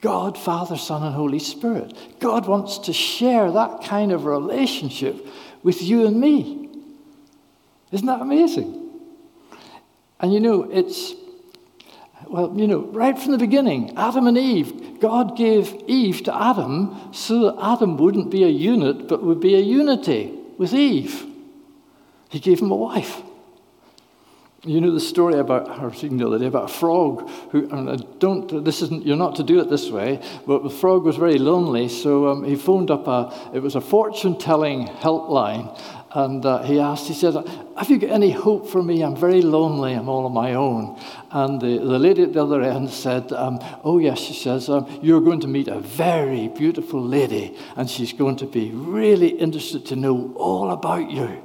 God, 0.00 0.38
Father, 0.38 0.76
Son, 0.76 1.02
and 1.02 1.14
Holy 1.14 1.40
Spirit. 1.40 1.92
God 2.20 2.46
wants 2.46 2.78
to 2.78 2.92
share 2.92 3.50
that 3.50 3.82
kind 3.82 4.12
of 4.12 4.24
relationship 4.24 5.26
with 5.62 5.82
you 5.82 6.06
and 6.06 6.18
me. 6.18 6.68
Isn't 7.90 8.06
that 8.06 8.20
amazing? 8.20 8.76
And 10.20 10.32
you 10.32 10.40
know, 10.40 10.62
it's, 10.70 11.14
well, 12.28 12.56
you 12.56 12.68
know, 12.68 12.80
right 12.92 13.18
from 13.18 13.32
the 13.32 13.38
beginning, 13.38 13.96
Adam 13.96 14.26
and 14.28 14.38
Eve, 14.38 15.00
God 15.00 15.36
gave 15.36 15.74
Eve 15.88 16.22
to 16.24 16.34
Adam 16.34 17.12
so 17.12 17.50
that 17.50 17.56
Adam 17.60 17.96
wouldn't 17.96 18.30
be 18.30 18.44
a 18.44 18.48
unit, 18.48 19.08
but 19.08 19.22
would 19.22 19.40
be 19.40 19.56
a 19.56 19.60
unity 19.60 20.39
with 20.60 20.74
Eve. 20.74 21.26
He 22.28 22.38
gave 22.38 22.60
him 22.60 22.70
a 22.70 22.76
wife. 22.76 23.22
You 24.62 24.82
know 24.82 24.90
the 24.90 25.00
story 25.00 25.38
about, 25.38 25.70
I 25.70 25.86
was 25.86 26.02
reading 26.02 26.18
the 26.18 26.26
other 26.26 26.38
day 26.38 26.48
about 26.48 26.64
a 26.64 26.72
frog 26.74 27.30
who, 27.50 27.66
and 27.70 27.88
I 27.88 27.96
don't, 28.18 28.62
this 28.62 28.82
isn't, 28.82 29.06
you're 29.06 29.16
not 29.16 29.36
to 29.36 29.42
do 29.42 29.58
it 29.60 29.70
this 29.70 29.88
way, 29.88 30.22
but 30.46 30.62
the 30.62 30.68
frog 30.68 31.04
was 31.04 31.16
very 31.16 31.38
lonely, 31.38 31.88
so 31.88 32.28
um, 32.28 32.44
he 32.44 32.56
phoned 32.56 32.90
up 32.90 33.06
a, 33.06 33.34
it 33.54 33.60
was 33.60 33.74
a 33.74 33.80
fortune 33.80 34.36
telling 34.36 34.86
helpline, 34.86 35.80
and 36.12 36.44
uh, 36.44 36.62
he 36.62 36.80
asked, 36.80 37.06
he 37.06 37.14
said, 37.14 37.34
Have 37.76 37.88
you 37.88 37.98
got 37.98 38.10
any 38.10 38.32
hope 38.32 38.68
for 38.68 38.82
me? 38.82 39.02
I'm 39.02 39.14
very 39.14 39.42
lonely. 39.42 39.92
I'm 39.92 40.08
all 40.08 40.26
on 40.26 40.32
my 40.32 40.54
own. 40.54 41.00
And 41.30 41.60
the, 41.60 41.78
the 41.78 41.98
lady 42.00 42.24
at 42.24 42.32
the 42.32 42.42
other 42.42 42.62
end 42.62 42.90
said, 42.90 43.32
um, 43.32 43.60
Oh, 43.84 43.98
yes, 43.98 44.18
she 44.18 44.34
says, 44.34 44.68
um, 44.68 44.88
You're 45.02 45.20
going 45.20 45.40
to 45.40 45.46
meet 45.46 45.68
a 45.68 45.78
very 45.78 46.48
beautiful 46.48 47.00
lady, 47.00 47.56
and 47.76 47.88
she's 47.88 48.12
going 48.12 48.36
to 48.36 48.46
be 48.46 48.70
really 48.70 49.28
interested 49.28 49.86
to 49.86 49.96
know 49.96 50.34
all 50.36 50.72
about 50.72 51.10
you. 51.12 51.44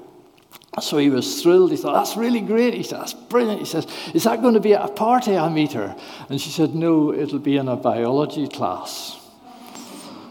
So 0.82 0.98
he 0.98 1.12
was 1.12 1.44
thrilled. 1.44 1.70
He 1.70 1.78
thought, 1.78 1.94
That's 1.94 2.18
really 2.18 2.42
great. 2.42 2.74
He 2.74 2.82
said, 2.82 3.02
That's 3.02 3.14
brilliant. 3.14 3.60
He 3.60 3.66
says, 3.66 3.86
Is 4.16 4.24
that 4.24 4.42
going 4.42 4.56
to 4.56 4.60
be 4.60 4.74
at 4.74 4.84
a 4.84 4.92
party 4.92 5.38
I 5.38 5.48
meet 5.48 5.74
her? 5.74 5.96
And 6.30 6.42
she 6.42 6.50
said, 6.50 6.74
No, 6.74 7.14
it'll 7.14 7.38
be 7.38 7.58
in 7.58 7.68
a 7.68 7.76
biology 7.76 8.48
class. 8.48 9.20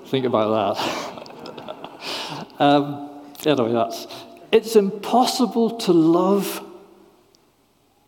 Think 0.07 0.27
about 0.27 0.77
that. 0.77 2.57
um, 2.59 3.11
anyway, 3.47 3.73
that's. 3.73 4.09
It's 4.55 4.77
impossible 4.77 5.79
to 5.79 5.93
love. 5.93 6.65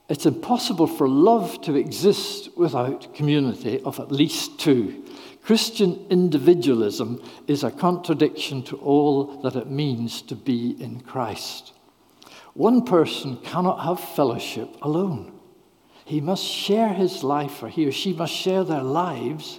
It's 0.08 0.26
impossible 0.26 0.86
for 0.86 1.08
love 1.08 1.60
to 1.62 1.74
exist 1.74 2.56
without 2.56 3.12
community 3.16 3.80
of 3.80 3.98
at 3.98 4.12
least 4.12 4.60
two. 4.60 5.02
Christian 5.42 6.06
individualism 6.08 7.20
is 7.48 7.64
a 7.64 7.72
contradiction 7.72 8.62
to 8.62 8.76
all 8.76 9.42
that 9.42 9.56
it 9.56 9.68
means 9.68 10.22
to 10.22 10.36
be 10.36 10.76
in 10.78 11.00
Christ. 11.00 11.72
One 12.54 12.84
person 12.84 13.38
cannot 13.38 13.80
have 13.80 13.98
fellowship 13.98 14.68
alone. 14.82 15.32
He 16.04 16.20
must 16.20 16.44
share 16.44 16.90
his 16.90 17.24
life, 17.24 17.60
or 17.64 17.68
he 17.68 17.88
or 17.88 17.92
she 17.92 18.12
must 18.12 18.32
share 18.32 18.62
their 18.62 18.84
lives 18.84 19.58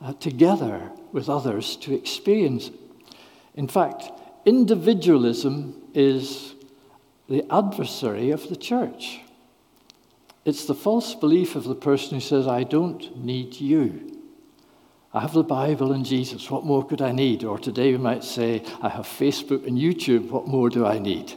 uh, 0.00 0.12
together 0.12 0.92
with 1.10 1.28
others 1.28 1.74
to 1.78 1.92
experience 1.92 2.68
it. 2.68 2.74
In 3.56 3.66
fact, 3.66 4.12
individualism 4.44 5.82
is 5.94 6.54
the 7.28 7.44
adversary 7.52 8.30
of 8.30 8.48
the 8.48 8.56
church. 8.56 9.20
It's 10.44 10.66
the 10.66 10.74
false 10.74 11.14
belief 11.14 11.56
of 11.56 11.64
the 11.64 11.74
person 11.74 12.14
who 12.14 12.20
says, 12.20 12.46
I 12.46 12.64
don't 12.64 13.16
need 13.16 13.54
you. 13.60 14.20
I 15.14 15.20
have 15.20 15.32
the 15.32 15.44
Bible 15.44 15.92
and 15.92 16.04
Jesus. 16.04 16.50
What 16.50 16.64
more 16.64 16.84
could 16.84 17.00
I 17.00 17.12
need? 17.12 17.44
Or 17.44 17.58
today 17.58 17.92
we 17.92 17.98
might 17.98 18.24
say, 18.24 18.62
I 18.82 18.88
have 18.88 19.06
Facebook 19.06 19.66
and 19.66 19.78
YouTube. 19.78 20.28
What 20.28 20.48
more 20.48 20.68
do 20.68 20.84
I 20.84 20.98
need? 20.98 21.34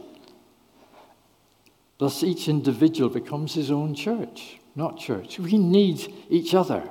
Thus, 1.98 2.22
each 2.22 2.48
individual 2.48 3.08
becomes 3.08 3.54
his 3.54 3.70
own 3.70 3.94
church, 3.94 4.58
not 4.74 4.98
church. 4.98 5.38
We 5.38 5.58
need 5.58 6.12
each 6.28 6.54
other. 6.54 6.88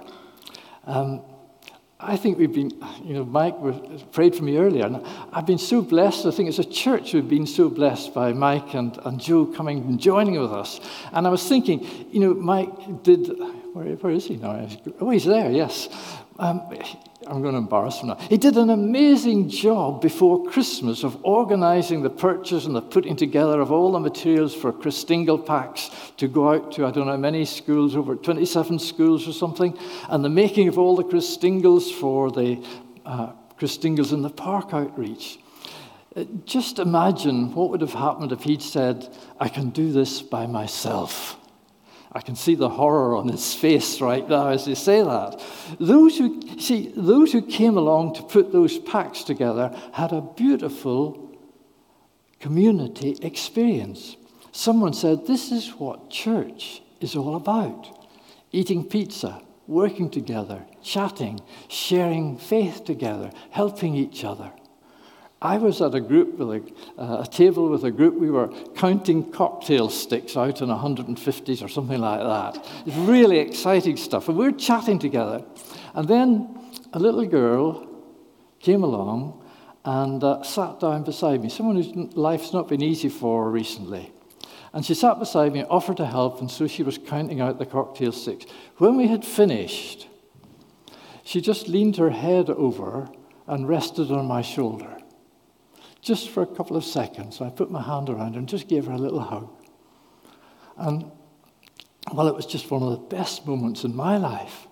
Um, 0.86 1.22
I 2.00 2.16
think 2.16 2.38
we've 2.38 2.54
been, 2.54 2.72
you 3.04 3.16
know, 3.16 3.25
Mike 3.25 3.56
prayed 4.12 4.36
for 4.36 4.44
me 4.44 4.58
earlier, 4.58 4.86
and 4.86 5.04
I've 5.34 5.48
been 5.48 5.58
so 5.58 5.82
blessed. 5.82 6.27
I 6.27 6.32
think 6.32 6.48
as 6.48 6.60
a 6.60 6.63
church 6.63 7.13
we've 7.13 7.27
been 7.27 7.48
so 7.48 7.70
blessed 7.70 8.13
by 8.13 8.34
Mike 8.34 8.75
and, 8.75 8.96
and 9.04 9.20
Joe 9.20 9.48
coming 9.48 9.80
and 9.80 10.00
joining 10.00 10.39
with 10.39 10.51
us. 10.51 10.80
And 11.12 11.25
I 11.25 11.32
was 11.32 11.48
thinking, 11.48 11.88
you 12.12 12.20
know, 12.20 12.34
Mike 12.36 13.01
did, 13.01 13.27
where, 13.74 13.96
where 13.96 14.13
is 14.13 14.25
he 14.25 14.36
now? 14.36 14.70
Oh, 15.00 15.10
he's 15.10 15.25
there, 15.25 15.51
yes. 15.51 15.89
Um, 16.39 16.62
I'm 17.25 17.41
going 17.41 17.53
to 17.53 17.58
embarrass 17.58 18.00
him 18.00 18.10
now. 18.10 18.15
He 18.15 18.38
did 18.38 18.58
an 18.58 18.70
amazing 18.70 19.50
job 19.50 20.01
before 20.01 20.46
Christmas 20.46 21.03
of 21.03 21.17
organizing 21.25 22.03
the 22.03 22.10
purchase 22.10 22.65
and 22.65 22.75
the 22.75 22.82
putting 22.82 23.15
together 23.15 23.60
of 23.60 23.72
all 23.72 23.91
the 23.91 24.00
materials 24.00 24.53
for 24.56 24.72
Christingle 24.72 25.44
packs 25.46 25.89
to 26.17 26.27
go 26.27 26.53
out 26.53 26.72
to, 26.74 26.86
I 26.86 26.91
don't 26.91 27.08
know 27.08 27.17
many 27.17 27.44
schools, 27.44 27.96
over 27.96 28.15
27 28.15 28.79
schools 28.79 29.27
or 29.27 29.34
something, 29.34 29.77
and 30.10 30.24
the 30.24 30.29
making 30.29 30.67
of 30.67 30.77
all 30.77 30.96
the 30.96 31.03
Christingles 31.03 31.91
for 31.91 32.32
the 32.32 32.63
uh, 33.06 33.32
Christingles 33.58 34.13
in 34.13 34.22
the 34.22 34.29
park 34.29 34.74
outreach. 34.74 35.39
Uh, 36.15 36.24
just 36.46 36.79
imagine 36.79 37.53
what 37.53 37.72
would 37.72 37.82
have 37.82 37.94
happened 37.94 38.32
if 38.32 38.44
he'd 38.44 38.62
said, 38.62 39.13
I 39.39 39.50
can 39.50 39.72
do 39.72 39.91
this 39.91 40.22
by 40.22 40.46
myself. 40.46 41.38
I 42.18 42.22
can 42.22 42.36
see 42.36 42.56
the 42.56 42.68
horror 42.68 43.16
on 43.16 43.28
his 43.28 43.54
face 43.54 44.02
right 44.02 44.28
now 44.28 44.48
as 44.48 44.66
they 44.66 44.74
say 44.74 45.04
that. 45.04 45.40
Those 45.80 46.18
who, 46.18 46.42
see, 46.60 46.92
those 46.98 47.32
who 47.32 47.44
came 47.44 47.78
along 47.78 48.16
to 48.16 48.24
put 48.24 48.52
those 48.52 48.80
packs 48.80 49.22
together 49.24 49.72
had 49.94 50.12
a 50.12 50.22
beautiful 50.22 51.38
community 52.40 53.20
experience. 53.22 54.18
Someone 54.52 54.94
said, 54.94 55.28
This 55.28 55.52
is 55.52 55.70
what 55.76 56.10
church 56.10 56.82
is 57.02 57.16
all 57.16 57.36
about 57.36 57.88
eating 58.52 58.84
pizza, 58.84 59.40
working 59.68 60.10
together, 60.10 60.66
chatting, 60.82 61.40
sharing 61.68 62.36
faith 62.36 62.84
together, 62.84 63.30
helping 63.52 63.94
each 63.94 64.24
other. 64.24 64.52
I 65.41 65.58
was 65.58 65.82
at 65.82 65.94
a 65.94 66.01
group 66.01 66.39
with 66.39 66.50
a, 66.50 67.01
uh, 67.01 67.22
a, 67.22 67.27
table 67.27 67.70
with 67.70 67.84
a 67.84 67.91
group. 67.91 68.15
We 68.15 68.32
were 68.32 68.48
counting 68.75 69.32
cocktail 69.32 69.89
sticks 69.89 70.36
out 70.36 70.62
in 70.62 70.70
150s 70.70 71.63
or 71.63 71.67
something 71.67 72.00
like 72.00 72.22
that. 72.22 72.65
It's 72.88 72.96
really 72.98 73.38
exciting 73.38 73.98
stuff. 73.98 74.29
And 74.29 74.38
we 74.38 74.46
were 74.46 74.58
chatting 74.58 74.98
together. 74.98 75.46
And 75.94 76.08
then 76.08 76.58
a 76.91 76.98
little 76.98 77.25
girl 77.25 77.88
came 78.60 78.84
along 78.84 79.44
and 79.86 80.24
uh, 80.24 80.41
sat 80.41 80.79
down 80.79 81.03
beside 81.03 81.44
me, 81.44 81.50
someone 81.50 81.75
whose 81.75 81.94
life's 82.17 82.51
not 82.51 82.67
been 82.67 82.82
easy 82.82 83.10
for 83.10 83.51
recently. 83.51 84.12
And 84.74 84.84
she 84.84 84.96
sat 84.96 85.20
beside 85.20 85.53
me, 85.53 85.63
offered 85.63 85.98
to 85.98 86.06
help, 86.06 86.41
and 86.41 86.50
so 86.50 86.65
she 86.65 86.82
was 86.82 86.98
counting 86.98 87.41
out 87.41 87.60
the 87.60 87.65
cocktail 87.65 88.12
sticks. 88.12 88.46
When 88.77 88.98
we 88.98 89.08
had 89.08 89.24
finished, 89.24 90.08
she 91.24 91.41
just 91.41 91.67
leaned 91.67 91.98
her 91.98 92.10
head 92.10 92.50
over 92.50 93.08
and 93.46 93.67
rested 93.67 94.12
on 94.12 94.25
my 94.25 94.41
shoulder 94.41 94.97
just 96.01 96.30
for 96.30 96.44
a 96.44 96.48
couple 96.48 96.77
of 96.77 96.84
seconds. 96.84 97.42
I 97.42 97.50
put 97.50 97.72
my 97.72 97.82
hand 97.82 98.10
around 98.10 98.34
her 98.34 98.39
and 98.39 98.48
just 98.48 98.68
gave 98.68 98.86
her 98.86 98.94
a 98.94 98.98
little 98.98 99.20
hug. 99.20 99.50
And 100.77 101.12
well, 102.13 102.27
it 102.27 102.36
was 102.36 102.46
just 102.46 102.72
one 102.72 102.84
of 102.84 102.92
the 102.92 103.16
best 103.16 103.46
moments 103.46 103.84
in 103.84 103.96
my 103.96 104.18
life 104.18 104.68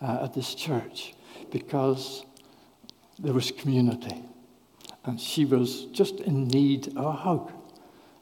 uh, 0.00 0.24
at 0.24 0.34
this 0.34 0.54
church 0.54 1.14
because 1.50 2.24
there 3.18 3.34
was 3.34 3.50
community. 3.50 4.24
And 5.04 5.20
she 5.20 5.44
was 5.44 5.84
just 5.86 6.20
in 6.20 6.48
need 6.48 6.88
of 6.88 7.04
a 7.04 7.12
hug. 7.12 7.52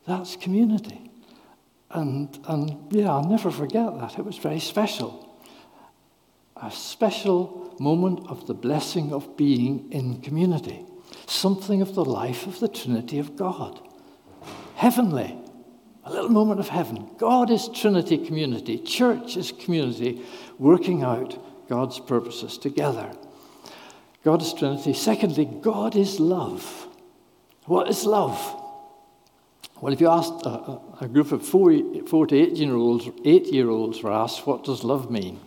That's 0.06 0.35
community. 0.37 1.11
And, 1.90 2.38
and 2.47 2.92
yeah, 2.92 3.11
I'll 3.11 3.28
never 3.28 3.50
forget 3.50 3.99
that. 3.99 4.18
It 4.18 4.25
was 4.25 4.38
very 4.38 4.61
special. 4.61 5.38
A 6.56 6.70
special 6.70 7.75
moment 7.78 8.26
of 8.28 8.47
the 8.47 8.54
blessing 8.54 9.12
of 9.12 9.37
being 9.37 9.90
in 9.92 10.20
community. 10.20 10.85
Something 11.30 11.80
of 11.80 11.94
the 11.94 12.04
life 12.04 12.49
of 12.49 12.58
the 12.58 12.66
Trinity 12.66 13.20
of 13.20 13.37
God. 13.37 13.80
Heavenly. 14.75 15.38
A 16.02 16.10
little 16.10 16.28
moment 16.28 16.58
of 16.58 16.68
heaven. 16.68 17.08
God 17.18 17.52
is 17.52 17.68
Trinity 17.68 18.18
community. 18.18 18.78
Church 18.78 19.37
is 19.37 19.52
community 19.52 20.22
working 20.58 21.04
out 21.04 21.38
God's 21.68 22.00
purposes 22.00 22.58
together. 22.58 23.12
God 24.25 24.42
is 24.42 24.52
Trinity. 24.52 24.92
Secondly, 24.92 25.44
God 25.44 25.94
is 25.94 26.18
love. 26.18 26.88
What 27.66 27.88
is 27.88 28.04
love? 28.04 28.37
Well, 29.80 29.92
if 29.92 30.00
you 30.00 30.08
asked 30.08 30.44
a, 30.44 30.80
a 31.00 31.06
group 31.06 31.30
of 31.30 31.46
four, 31.46 31.72
four 32.08 32.26
to 32.26 32.37
eight 32.37 32.56
year 32.56 32.75
olds, 32.75 33.08
eight 33.25 33.46
year 33.46 33.70
olds 33.70 34.02
were 34.02 34.12
asked, 34.12 34.49
what 34.49 34.64
does 34.64 34.82
love 34.82 35.12
mean? 35.12 35.38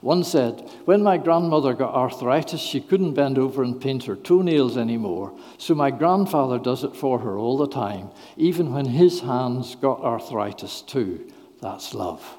One 0.00 0.22
said, 0.22 0.68
When 0.84 1.02
my 1.02 1.18
grandmother 1.18 1.74
got 1.74 1.94
arthritis, 1.94 2.60
she 2.60 2.80
couldn't 2.80 3.14
bend 3.14 3.36
over 3.38 3.62
and 3.62 3.80
paint 3.80 4.04
her 4.04 4.16
toenails 4.16 4.76
anymore, 4.76 5.36
so 5.56 5.74
my 5.74 5.90
grandfather 5.90 6.58
does 6.58 6.84
it 6.84 6.94
for 6.94 7.18
her 7.20 7.36
all 7.36 7.56
the 7.56 7.68
time, 7.68 8.10
even 8.36 8.72
when 8.72 8.86
his 8.86 9.20
hands 9.20 9.74
got 9.74 10.00
arthritis 10.00 10.82
too. 10.82 11.30
That's 11.60 11.94
love. 11.94 12.38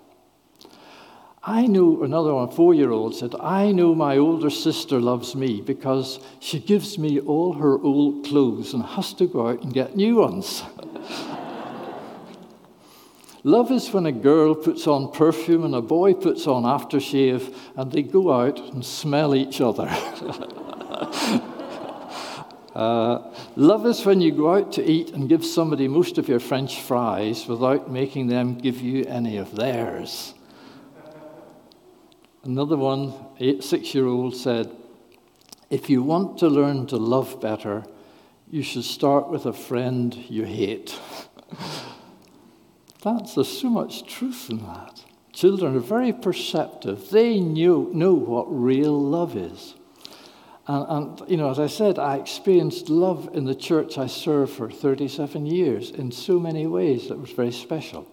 I 1.43 1.67
know, 1.67 2.03
another 2.03 2.33
one, 2.33 2.51
four 2.51 2.73
year 2.73 2.91
old 2.91 3.15
said, 3.15 3.33
I 3.39 3.71
know 3.71 3.95
my 3.95 4.17
older 4.17 4.49
sister 4.49 4.99
loves 4.99 5.35
me 5.35 5.61
because 5.61 6.19
she 6.39 6.59
gives 6.59 6.97
me 6.97 7.19
all 7.19 7.53
her 7.53 7.81
old 7.81 8.25
clothes 8.25 8.73
and 8.73 8.83
has 8.83 9.13
to 9.13 9.27
go 9.27 9.47
out 9.47 9.63
and 9.63 9.73
get 9.73 9.95
new 9.95 10.17
ones. 10.17 10.63
Love 13.43 13.71
is 13.71 13.93
when 13.93 14.05
a 14.05 14.11
girl 14.11 14.53
puts 14.53 14.85
on 14.85 15.11
perfume 15.11 15.63
and 15.63 15.73
a 15.73 15.81
boy 15.81 16.13
puts 16.13 16.45
on 16.45 16.63
aftershave 16.63 17.55
and 17.77 17.91
they 17.91 18.01
go 18.03 18.33
out 18.33 18.59
and 18.73 18.85
smell 18.85 19.33
each 19.33 19.61
other. 19.61 19.87
uh, 22.75 23.31
love 23.55 23.85
is 23.85 24.05
when 24.05 24.19
you 24.19 24.31
go 24.31 24.55
out 24.55 24.73
to 24.73 24.83
eat 24.83 25.11
and 25.11 25.29
give 25.29 25.45
somebody 25.45 25.87
most 25.87 26.17
of 26.17 26.27
your 26.27 26.41
French 26.41 26.81
fries 26.81 27.47
without 27.47 27.89
making 27.89 28.27
them 28.27 28.57
give 28.57 28.81
you 28.81 29.05
any 29.05 29.37
of 29.37 29.55
theirs. 29.55 30.33
Another 32.43 32.75
one, 32.75 33.13
eight, 33.39 33.63
six 33.63 33.95
year 33.95 34.07
old, 34.07 34.35
said, 34.35 34.69
If 35.69 35.89
you 35.89 36.03
want 36.03 36.39
to 36.39 36.49
learn 36.49 36.87
to 36.87 36.97
love 36.97 37.39
better, 37.39 37.85
you 38.49 38.63
should 38.63 38.83
start 38.83 39.29
with 39.29 39.45
a 39.45 39.53
friend 39.53 40.13
you 40.13 40.43
hate. 40.43 40.99
That's, 43.01 43.35
there's 43.35 43.59
so 43.61 43.69
much 43.69 44.05
truth 44.05 44.49
in 44.49 44.59
that. 44.59 45.03
Children 45.31 45.75
are 45.75 45.79
very 45.79 46.11
perceptive. 46.11 47.09
They 47.09 47.39
knew, 47.39 47.89
know 47.93 48.13
what 48.13 48.45
real 48.49 48.99
love 48.99 49.37
is. 49.37 49.75
And, 50.67 50.85
and, 51.19 51.29
you 51.29 51.37
know, 51.37 51.49
as 51.49 51.59
I 51.59 51.67
said, 51.67 51.97
I 51.97 52.17
experienced 52.17 52.89
love 52.89 53.29
in 53.33 53.45
the 53.45 53.55
church 53.55 53.97
I 53.97 54.07
served 54.07 54.53
for 54.53 54.69
37 54.69 55.45
years 55.45 55.91
in 55.91 56.11
so 56.11 56.39
many 56.39 56.67
ways 56.67 57.07
that 57.07 57.17
was 57.17 57.31
very 57.31 57.51
special. 57.51 58.05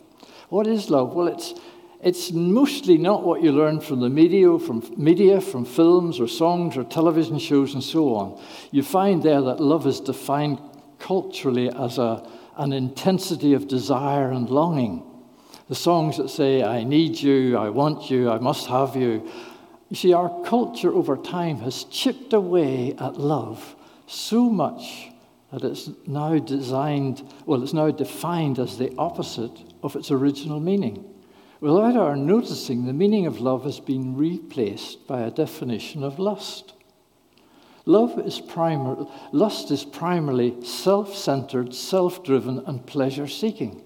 What 0.49 0.67
is 0.67 0.89
love? 0.89 1.15
Well, 1.15 1.27
it's, 1.27 1.55
it's 2.01 2.31
mostly 2.31 2.97
not 2.97 3.25
what 3.25 3.43
you 3.43 3.51
learn 3.51 3.81
from 3.81 4.01
the 4.01 4.09
media, 4.09 4.59
from 4.59 4.83
media, 4.97 5.41
from 5.41 5.65
films 5.65 6.21
or 6.21 6.29
songs 6.29 6.77
or 6.77 6.85
television 6.85 7.39
shows 7.39 7.75
and 7.75 7.83
so 7.83 8.15
on. 8.15 8.41
You 8.71 8.83
find 8.83 9.23
there 9.23 9.43
that 9.43 9.61
love 9.61 9.87
is 9.87 10.01
defined 10.01 10.61
culturally 10.99 11.69
as 11.69 11.99
a, 11.99 12.27
an 12.57 12.73
intensity 12.73 13.53
of 13.53 13.69
desire 13.69 14.31
and 14.31 14.49
longing. 14.49 15.03
The 15.69 15.75
songs 15.75 16.17
that 16.17 16.31
say, 16.31 16.63
I 16.63 16.85
need 16.85 17.21
you, 17.21 17.57
I 17.57 17.71
want 17.71 18.11
you, 18.11 18.31
I 18.31 18.39
must 18.39 18.67
have 18.69 18.97
you. 18.97 19.29
You 19.89 19.97
see, 19.97 20.13
our 20.13 20.43
culture 20.45 20.93
over 20.93 21.17
time 21.17 21.59
has 21.59 21.85
chipped 21.85 22.33
away 22.33 22.95
at 22.99 23.19
love 23.19 23.77
so 24.07 24.49
much 24.49 25.11
that 25.53 25.65
it's 25.65 25.91
now 26.07 26.39
designed, 26.39 27.23
well, 27.47 27.63
it's 27.63 27.73
now 27.73 27.91
defined 27.91 28.59
as 28.59 28.79
the 28.79 28.95
opposite 28.99 29.59
of 29.83 29.97
its 29.97 30.11
original 30.11 30.61
meaning. 30.61 31.05
Without 31.61 31.97
our 31.97 32.17
noticing, 32.17 32.85
the 32.85 32.93
meaning 32.93 33.27
of 33.27 33.41
love 33.41 33.65
has 33.65 33.81
been 33.81 34.17
replaced 34.17 35.07
by 35.07 35.23
a 35.23 35.31
definition 35.31 36.03
of 36.05 36.19
lust. 36.19 36.75
Love 37.89 38.19
is 38.19 38.41
primar- 38.41 39.09
lust 39.31 39.71
is 39.71 39.85
primarily 39.85 40.61
self 40.65 41.15
centered, 41.15 41.73
self 41.73 42.25
driven, 42.25 42.59
and 42.67 42.85
pleasure 42.85 43.29
seeking. 43.29 43.81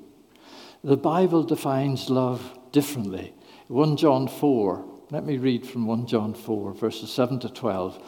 The 0.82 0.96
Bible 0.96 1.42
defines 1.42 2.08
love 2.08 2.58
differently. 2.72 3.34
1 3.68 3.98
John 3.98 4.26
4, 4.26 4.84
let 5.10 5.26
me 5.26 5.36
read 5.36 5.66
from 5.66 5.86
1 5.86 6.06
John 6.06 6.32
4, 6.32 6.72
verses 6.72 7.12
7 7.12 7.38
to 7.40 7.50
12. 7.50 8.02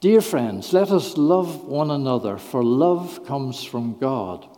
Dear 0.00 0.20
friends, 0.20 0.72
let 0.72 0.90
us 0.90 1.16
love 1.16 1.64
one 1.64 1.92
another, 1.92 2.36
for 2.36 2.64
love 2.64 3.24
comes 3.24 3.62
from 3.62 3.98
God. 3.98 4.48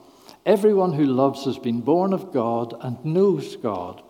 Everyone 0.47 0.95
who 0.95 1.05
loves 1.05 1.45
has 1.45 1.59
been 1.59 1.83
born 1.83 2.15
of 2.15 2.33
God 2.33 2.75
and 2.81 3.05
knows 3.05 3.57
God. 3.57 4.03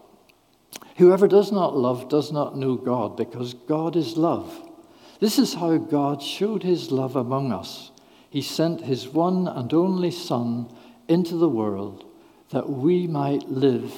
Whoever 0.96 1.26
does 1.26 1.50
not 1.50 1.76
love 1.76 2.08
does 2.08 2.30
not 2.30 2.56
know 2.56 2.76
God, 2.76 3.16
because 3.16 3.54
God 3.54 3.96
is 3.96 4.16
love. 4.16 4.70
This 5.20 5.38
is 5.38 5.54
how 5.54 5.76
God 5.76 6.22
showed 6.22 6.62
his 6.62 6.90
love 6.90 7.16
among 7.16 7.52
us. 7.52 7.90
He 8.30 8.42
sent 8.42 8.80
his 8.80 9.08
one 9.08 9.46
and 9.46 9.72
only 9.72 10.10
Son 10.10 10.68
into 11.08 11.36
the 11.36 11.48
world 11.48 12.04
that 12.50 12.68
we 12.68 13.06
might 13.06 13.48
live 13.48 13.92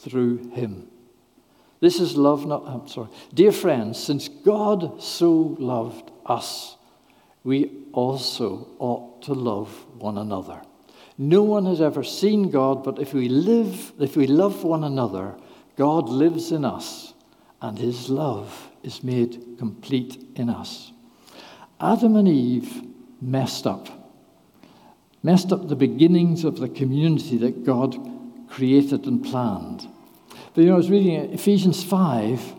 through 0.00 0.50
him. 0.50 0.88
This 1.80 2.00
is 2.00 2.16
love, 2.16 2.46
not, 2.46 2.64
I'm 2.66 2.88
sorry. 2.88 3.08
Dear 3.32 3.52
friends, 3.52 3.98
since 3.98 4.28
God 4.28 5.02
so 5.02 5.56
loved 5.58 6.10
us, 6.26 6.76
we 7.44 7.70
also 7.92 8.68
ought 8.78 9.22
to 9.22 9.32
love 9.32 9.70
one 9.98 10.18
another. 10.18 10.60
No 11.16 11.42
one 11.42 11.66
has 11.66 11.80
ever 11.80 12.04
seen 12.04 12.50
God, 12.50 12.84
but 12.84 12.98
if 12.98 13.14
we 13.14 13.28
live, 13.28 13.92
if 13.98 14.16
we 14.16 14.26
love 14.26 14.64
one 14.64 14.84
another, 14.84 15.36
God 15.76 16.08
lives 16.08 16.52
in 16.52 16.64
us, 16.64 17.14
and 17.60 17.78
his 17.78 18.08
love 18.10 18.67
is 18.82 19.02
made 19.02 19.56
complete 19.58 20.24
in 20.36 20.48
us. 20.50 20.92
Adam 21.80 22.16
and 22.16 22.28
Eve 22.28 22.82
messed 23.20 23.66
up, 23.66 23.88
messed 25.22 25.52
up 25.52 25.68
the 25.68 25.76
beginnings 25.76 26.44
of 26.44 26.58
the 26.58 26.68
community 26.68 27.36
that 27.38 27.64
God 27.64 27.96
created 28.48 29.06
and 29.06 29.24
planned. 29.24 29.88
But 30.54 30.62
you 30.62 30.68
know, 30.68 30.74
I 30.74 30.78
was 30.78 30.90
reading 30.90 31.14
Ephesians 31.32 31.84
5, 31.84 32.54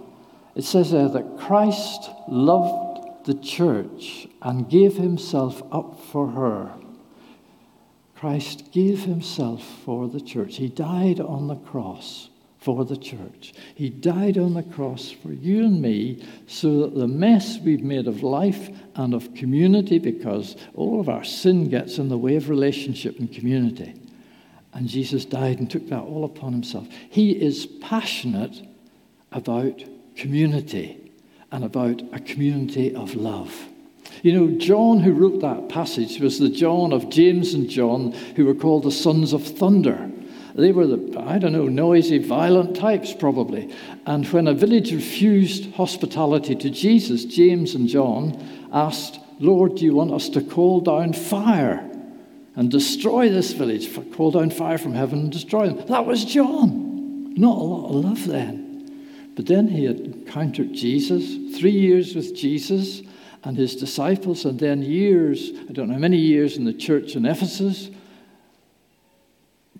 it 0.55 0.63
says 0.63 0.91
there 0.91 1.10
that 1.10 1.38
Christ 1.38 2.10
loved 2.27 3.25
the 3.25 3.34
church 3.34 4.27
and 4.41 4.69
gave 4.69 4.95
himself 4.95 5.62
up 5.71 5.99
for 5.99 6.27
her. 6.27 6.73
Christ 8.15 8.71
gave 8.71 9.03
himself 9.03 9.63
for 9.86 10.08
the 10.08 10.19
church. 10.19 10.58
He 10.58 10.67
died 10.67 11.19
on 11.19 11.47
the 11.47 11.55
cross 11.55 12.28
for 12.59 12.83
the 12.83 12.97
church. 12.97 13.53
He 13.73 13.89
died 13.89 14.37
on 14.37 14.53
the 14.53 14.63
cross 14.63 15.09
for 15.09 15.31
you 15.31 15.63
and 15.63 15.81
me 15.81 16.25
so 16.45 16.81
that 16.81 16.95
the 16.95 17.07
mess 17.07 17.57
we've 17.59 17.83
made 17.83 18.07
of 18.07 18.21
life 18.21 18.69
and 18.95 19.13
of 19.13 19.33
community, 19.33 19.97
because 19.97 20.57
all 20.73 20.99
of 20.99 21.07
our 21.07 21.23
sin 21.23 21.69
gets 21.69 21.97
in 21.97 22.09
the 22.09 22.17
way 22.17 22.35
of 22.35 22.49
relationship 22.49 23.17
and 23.19 23.31
community. 23.31 23.93
And 24.73 24.87
Jesus 24.87 25.25
died 25.25 25.59
and 25.59 25.71
took 25.71 25.87
that 25.89 26.01
all 26.01 26.25
upon 26.25 26.51
himself. 26.51 26.87
He 27.09 27.31
is 27.31 27.65
passionate 27.65 28.61
about 29.31 29.81
community 30.15 31.11
and 31.51 31.63
about 31.63 32.01
a 32.11 32.19
community 32.19 32.93
of 32.93 33.15
love. 33.15 33.67
You 34.21 34.33
know, 34.33 34.59
John, 34.59 34.99
who 34.99 35.13
wrote 35.13 35.39
that 35.41 35.69
passage, 35.69 36.19
was 36.19 36.39
the 36.39 36.49
John 36.49 36.91
of 36.91 37.09
James 37.09 37.53
and 37.53 37.69
John, 37.69 38.11
who 38.35 38.45
were 38.45 38.53
called 38.53 38.83
the 38.83 38.91
sons 38.91 39.33
of 39.33 39.43
thunder. 39.45 40.11
They 40.59 40.73
were 40.73 40.87
the, 40.87 41.19
I 41.25 41.39
don't 41.39 41.53
know, 41.53 41.67
noisy, 41.67 42.17
violent 42.17 42.75
types, 42.75 43.13
probably. 43.13 43.73
And 44.05 44.27
when 44.27 44.47
a 44.47 44.53
village 44.53 44.91
refused 44.91 45.73
hospitality 45.75 46.55
to 46.55 46.69
Jesus, 46.69 47.23
James 47.23 47.75
and 47.75 47.87
John 47.87 48.67
asked, 48.73 49.19
Lord, 49.39 49.75
do 49.75 49.85
you 49.85 49.95
want 49.95 50.11
us 50.11 50.27
to 50.29 50.41
call 50.41 50.81
down 50.81 51.13
fire 51.13 51.89
and 52.55 52.69
destroy 52.69 53.29
this 53.29 53.53
village? 53.53 53.89
Call 54.13 54.31
down 54.31 54.49
fire 54.49 54.77
from 54.77 54.93
heaven 54.93 55.19
and 55.19 55.31
destroy 55.31 55.69
them. 55.69 55.85
That 55.87 56.05
was 56.05 56.25
John. 56.25 57.33
Not 57.35 57.57
a 57.57 57.63
lot 57.63 57.89
of 57.89 57.95
love 58.03 58.27
then. 58.27 59.31
But 59.35 59.45
then 59.45 59.69
he 59.69 59.85
had 59.85 59.99
encountered 60.01 60.73
Jesus, 60.73 61.57
three 61.57 61.71
years 61.71 62.15
with 62.15 62.35
Jesus 62.35 63.01
and 63.45 63.55
his 63.55 63.77
disciples, 63.77 64.43
and 64.43 64.59
then 64.59 64.81
years, 64.81 65.51
I 65.69 65.71
don't 65.71 65.87
know 65.89 65.97
many 65.97 66.17
years 66.17 66.57
in 66.57 66.65
the 66.65 66.73
church 66.73 67.15
in 67.15 67.25
Ephesus 67.25 67.89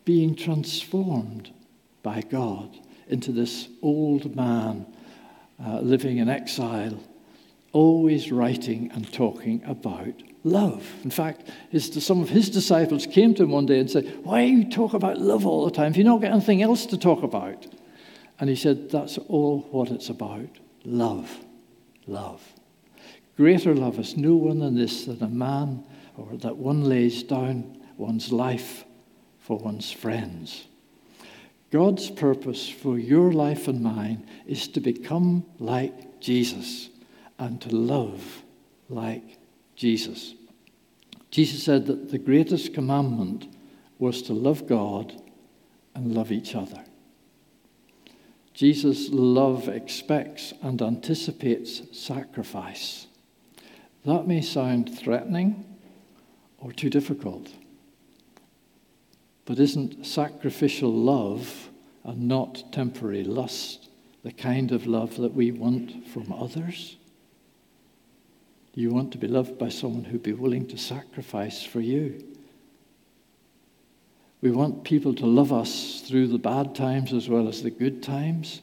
being 0.05 0.35
transformed 0.35 1.53
by 2.03 2.21
God 2.21 2.77
into 3.07 3.31
this 3.31 3.67
old 3.81 4.35
man 4.35 4.85
uh, 5.63 5.79
living 5.79 6.17
in 6.17 6.29
exile, 6.29 6.97
always 7.73 8.31
writing 8.31 8.91
and 8.93 9.12
talking 9.12 9.62
about 9.65 10.13
love. 10.43 10.89
In 11.03 11.09
fact, 11.09 11.49
his, 11.69 11.91
some 12.03 12.21
of 12.21 12.29
his 12.29 12.49
disciples 12.49 13.05
came 13.05 13.33
to 13.35 13.43
him 13.43 13.51
one 13.51 13.65
day 13.65 13.79
and 13.79 13.89
said, 13.89 14.19
Why 14.23 14.45
do 14.45 14.51
you 14.51 14.69
talk 14.69 14.93
about 14.93 15.19
love 15.19 15.45
all 15.45 15.65
the 15.65 15.71
time 15.71 15.91
if 15.91 15.97
you 15.97 16.03
don't 16.03 16.21
get 16.21 16.31
anything 16.31 16.62
else 16.62 16.85
to 16.88 16.97
talk 16.97 17.23
about? 17.23 17.65
And 18.39 18.49
he 18.49 18.55
said, 18.55 18.89
That's 18.89 19.17
all 19.17 19.67
what 19.71 19.89
it's 19.89 20.09
about 20.09 20.49
love. 20.85 21.38
Love. 22.07 22.41
Greater 23.38 23.75
love 23.75 23.99
is 23.99 24.17
no 24.17 24.35
one 24.35 24.59
than 24.59 24.75
this, 24.75 25.05
that 25.05 25.21
a 25.21 25.27
man 25.27 25.83
or 26.17 26.38
that 26.38 26.57
one 26.57 26.83
lays 26.83 27.23
down 27.23 27.77
one's 27.97 28.31
life 28.31 28.83
for 29.49 29.57
one's 29.57 29.91
friends. 29.91 30.67
God's 31.71 32.12
purpose 32.12 32.69
for 32.69 32.99
your 32.99 33.31
life 33.31 33.67
and 33.67 33.81
mine 33.81 34.23
is 34.45 34.67
to 34.67 34.79
become 34.79 35.43
like 35.57 36.19
Jesus 36.19 36.89
and 37.39 37.59
to 37.63 37.75
love 37.75 38.43
like 38.89 39.39
Jesus. 39.75 40.35
Jesus 41.31 41.63
said 41.63 41.88
that 41.88 42.12
the 42.12 42.19
greatest 42.19 42.75
commandment 42.75 43.47
was 43.97 44.21
to 44.21 44.33
love 44.33 44.67
God 44.67 45.19
and 45.95 46.13
love 46.13 46.31
each 46.31 46.53
other. 46.53 46.83
Jesus' 48.53 49.09
love 49.09 49.67
expects 49.67 50.53
and 50.62 50.79
anticipates 50.79 51.81
sacrifice. 51.91 53.07
That 54.05 54.27
may 54.27 54.41
sound 54.41 54.95
threatening 54.95 55.65
or 56.59 56.71
too 56.71 56.91
difficult. 56.91 57.49
But 59.49 59.57
isn't 59.57 60.05
sacrificial 60.05 60.93
love 60.93 61.71
and 62.03 62.27
not 62.27 62.71
temporary 62.71 63.23
lust 63.23 63.89
the 64.21 64.31
kind 64.31 64.71
of 64.71 64.85
love 64.85 65.17
that 65.17 65.33
we 65.33 65.49
want 65.49 66.07
from 66.09 66.31
others? 66.31 66.97
You 68.75 68.91
want 68.91 69.12
to 69.13 69.17
be 69.17 69.27
loved 69.27 69.57
by 69.57 69.69
someone 69.69 70.03
who'd 70.03 70.21
be 70.21 70.33
willing 70.33 70.67
to 70.67 70.77
sacrifice 70.77 71.63
for 71.63 71.81
you? 71.81 72.23
We 74.43 74.51
want 74.51 74.83
people 74.83 75.15
to 75.15 75.25
love 75.25 75.51
us 75.51 76.01
through 76.01 76.27
the 76.27 76.38
bad 76.38 76.75
times 76.75 77.12
as 77.12 77.27
well 77.27 77.47
as 77.47 77.63
the 77.63 77.71
good 77.71 78.03
times, 78.03 78.62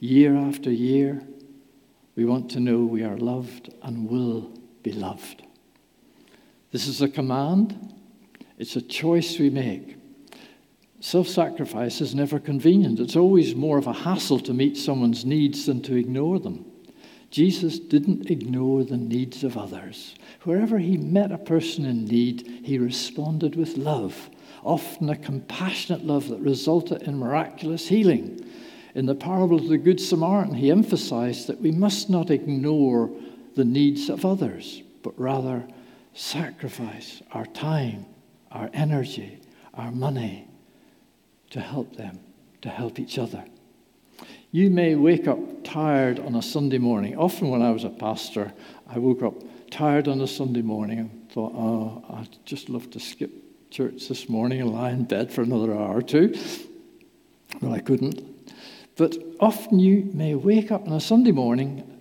year 0.00 0.36
after 0.36 0.70
year. 0.70 1.22
We 2.14 2.26
want 2.26 2.50
to 2.50 2.60
know 2.60 2.84
we 2.84 3.04
are 3.04 3.16
loved 3.16 3.72
and 3.82 4.06
will 4.06 4.52
be 4.82 4.92
loved. 4.92 5.44
This 6.72 6.86
is 6.86 7.00
a 7.00 7.08
command, 7.08 7.94
it's 8.58 8.76
a 8.76 8.82
choice 8.82 9.38
we 9.38 9.48
make. 9.48 9.95
Self 11.06 11.28
sacrifice 11.28 12.00
is 12.00 12.16
never 12.16 12.40
convenient. 12.40 12.98
It's 12.98 13.14
always 13.14 13.54
more 13.54 13.78
of 13.78 13.86
a 13.86 13.92
hassle 13.92 14.40
to 14.40 14.52
meet 14.52 14.76
someone's 14.76 15.24
needs 15.24 15.64
than 15.64 15.80
to 15.82 15.94
ignore 15.94 16.40
them. 16.40 16.64
Jesus 17.30 17.78
didn't 17.78 18.28
ignore 18.28 18.82
the 18.82 18.96
needs 18.96 19.44
of 19.44 19.56
others. 19.56 20.16
Wherever 20.42 20.80
he 20.80 20.96
met 20.96 21.30
a 21.30 21.38
person 21.38 21.84
in 21.84 22.06
need, 22.06 22.62
he 22.64 22.76
responded 22.80 23.54
with 23.54 23.76
love, 23.76 24.28
often 24.64 25.08
a 25.08 25.14
compassionate 25.14 26.04
love 26.04 26.26
that 26.28 26.40
resulted 26.40 27.02
in 27.02 27.20
miraculous 27.20 27.86
healing. 27.86 28.44
In 28.96 29.06
the 29.06 29.14
parable 29.14 29.58
of 29.58 29.68
the 29.68 29.78
Good 29.78 30.00
Samaritan, 30.00 30.54
he 30.54 30.72
emphasized 30.72 31.46
that 31.46 31.60
we 31.60 31.70
must 31.70 32.10
not 32.10 32.32
ignore 32.32 33.12
the 33.54 33.64
needs 33.64 34.08
of 34.08 34.26
others, 34.26 34.82
but 35.04 35.16
rather 35.16 35.68
sacrifice 36.14 37.22
our 37.30 37.46
time, 37.46 38.06
our 38.50 38.70
energy, 38.74 39.38
our 39.72 39.92
money 39.92 40.48
to 41.50 41.60
help 41.60 41.96
them, 41.96 42.20
to 42.62 42.68
help 42.68 42.98
each 42.98 43.18
other. 43.18 43.44
You 44.50 44.70
may 44.70 44.94
wake 44.94 45.28
up 45.28 45.38
tired 45.64 46.18
on 46.18 46.34
a 46.34 46.42
Sunday 46.42 46.78
morning. 46.78 47.16
Often, 47.16 47.50
when 47.50 47.62
I 47.62 47.70
was 47.70 47.84
a 47.84 47.90
pastor, 47.90 48.52
I 48.88 48.98
woke 48.98 49.22
up 49.22 49.34
tired 49.70 50.08
on 50.08 50.20
a 50.20 50.26
Sunday 50.26 50.62
morning 50.62 50.98
and 50.98 51.30
thought, 51.30 51.52
oh, 51.54 52.04
I'd 52.08 52.44
just 52.46 52.68
love 52.68 52.90
to 52.90 53.00
skip 53.00 53.30
church 53.70 54.08
this 54.08 54.28
morning 54.28 54.60
and 54.60 54.72
lie 54.72 54.90
in 54.90 55.04
bed 55.04 55.32
for 55.32 55.42
another 55.42 55.74
hour 55.74 55.98
or 55.98 56.02
two. 56.02 56.34
Well, 57.60 57.72
I 57.72 57.80
couldn't. 57.80 58.22
But 58.96 59.16
often 59.40 59.78
you 59.78 60.10
may 60.14 60.34
wake 60.34 60.70
up 60.70 60.86
on 60.86 60.94
a 60.94 61.00
Sunday 61.00 61.32
morning 61.32 61.92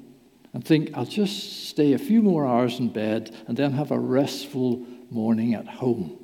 and 0.53 0.63
think, 0.63 0.91
I'll 0.93 1.05
just 1.05 1.67
stay 1.67 1.91
a 1.91 1.97
few 1.97 2.21
more 2.21 2.45
hours 2.45 2.79
in 2.79 2.87
bed 2.87 3.35
and 3.47 3.57
then 3.57 3.73
have 3.73 3.91
a 3.91 3.99
restful 3.99 4.85
morning 5.09 5.53
at 5.53 5.67
home. 5.67 6.17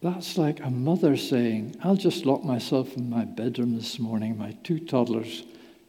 That's 0.00 0.38
like 0.38 0.60
a 0.60 0.70
mother 0.70 1.16
saying, 1.16 1.76
I'll 1.82 1.96
just 1.96 2.24
lock 2.24 2.44
myself 2.44 2.96
in 2.96 3.10
my 3.10 3.24
bedroom 3.24 3.74
this 3.74 3.98
morning. 3.98 4.38
My 4.38 4.52
two 4.62 4.78
toddlers 4.78 5.42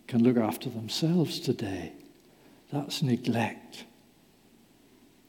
can 0.08 0.24
look 0.24 0.38
after 0.38 0.70
themselves 0.70 1.40
today. 1.40 1.94
That's 2.74 3.04
neglect. 3.04 3.86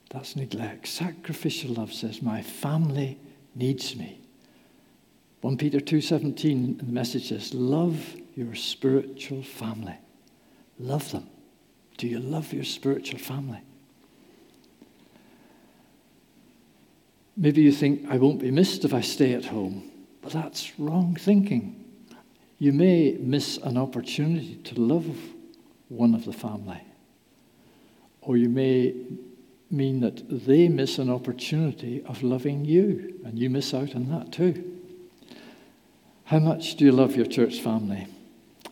That's 0.08 0.34
neglect. 0.34 0.88
Sacrificial 0.88 1.74
love 1.74 1.92
says, 1.92 2.22
My 2.22 2.42
family 2.42 3.18
needs 3.54 3.94
me. 3.96 4.20
1 5.42 5.56
Peter 5.56 5.80
2:17 5.80 6.78
the 6.78 6.84
message 6.86 7.28
says, 7.28 7.54
Love 7.54 8.14
your 8.34 8.54
spiritual 8.54 9.42
family. 9.42 9.96
Love 10.78 11.10
them. 11.12 11.28
Do 11.98 12.08
you 12.08 12.18
love 12.18 12.52
your 12.52 12.64
spiritual 12.64 13.18
family? 13.18 13.60
Maybe 17.36 17.62
you 17.62 17.72
think, 17.72 18.06
I 18.08 18.18
won't 18.18 18.40
be 18.40 18.50
missed 18.50 18.84
if 18.84 18.92
I 18.92 19.00
stay 19.00 19.32
at 19.32 19.46
home. 19.46 19.90
But 20.22 20.32
that's 20.32 20.78
wrong 20.78 21.16
thinking. 21.16 21.84
You 22.58 22.72
may 22.72 23.16
miss 23.18 23.56
an 23.58 23.78
opportunity 23.78 24.56
to 24.64 24.80
love 24.80 25.06
one 25.88 26.14
of 26.14 26.24
the 26.24 26.32
family. 26.32 26.82
Or 28.20 28.36
you 28.36 28.48
may 28.48 28.94
mean 29.70 30.00
that 30.00 30.44
they 30.46 30.68
miss 30.68 30.98
an 30.98 31.08
opportunity 31.08 32.02
of 32.04 32.22
loving 32.22 32.64
you, 32.64 33.20
and 33.24 33.38
you 33.38 33.48
miss 33.48 33.72
out 33.72 33.94
on 33.94 34.10
that 34.10 34.32
too. 34.32 34.78
How 36.24 36.38
much 36.38 36.76
do 36.76 36.84
you 36.84 36.92
love 36.92 37.16
your 37.16 37.26
church 37.26 37.60
family? 37.60 38.06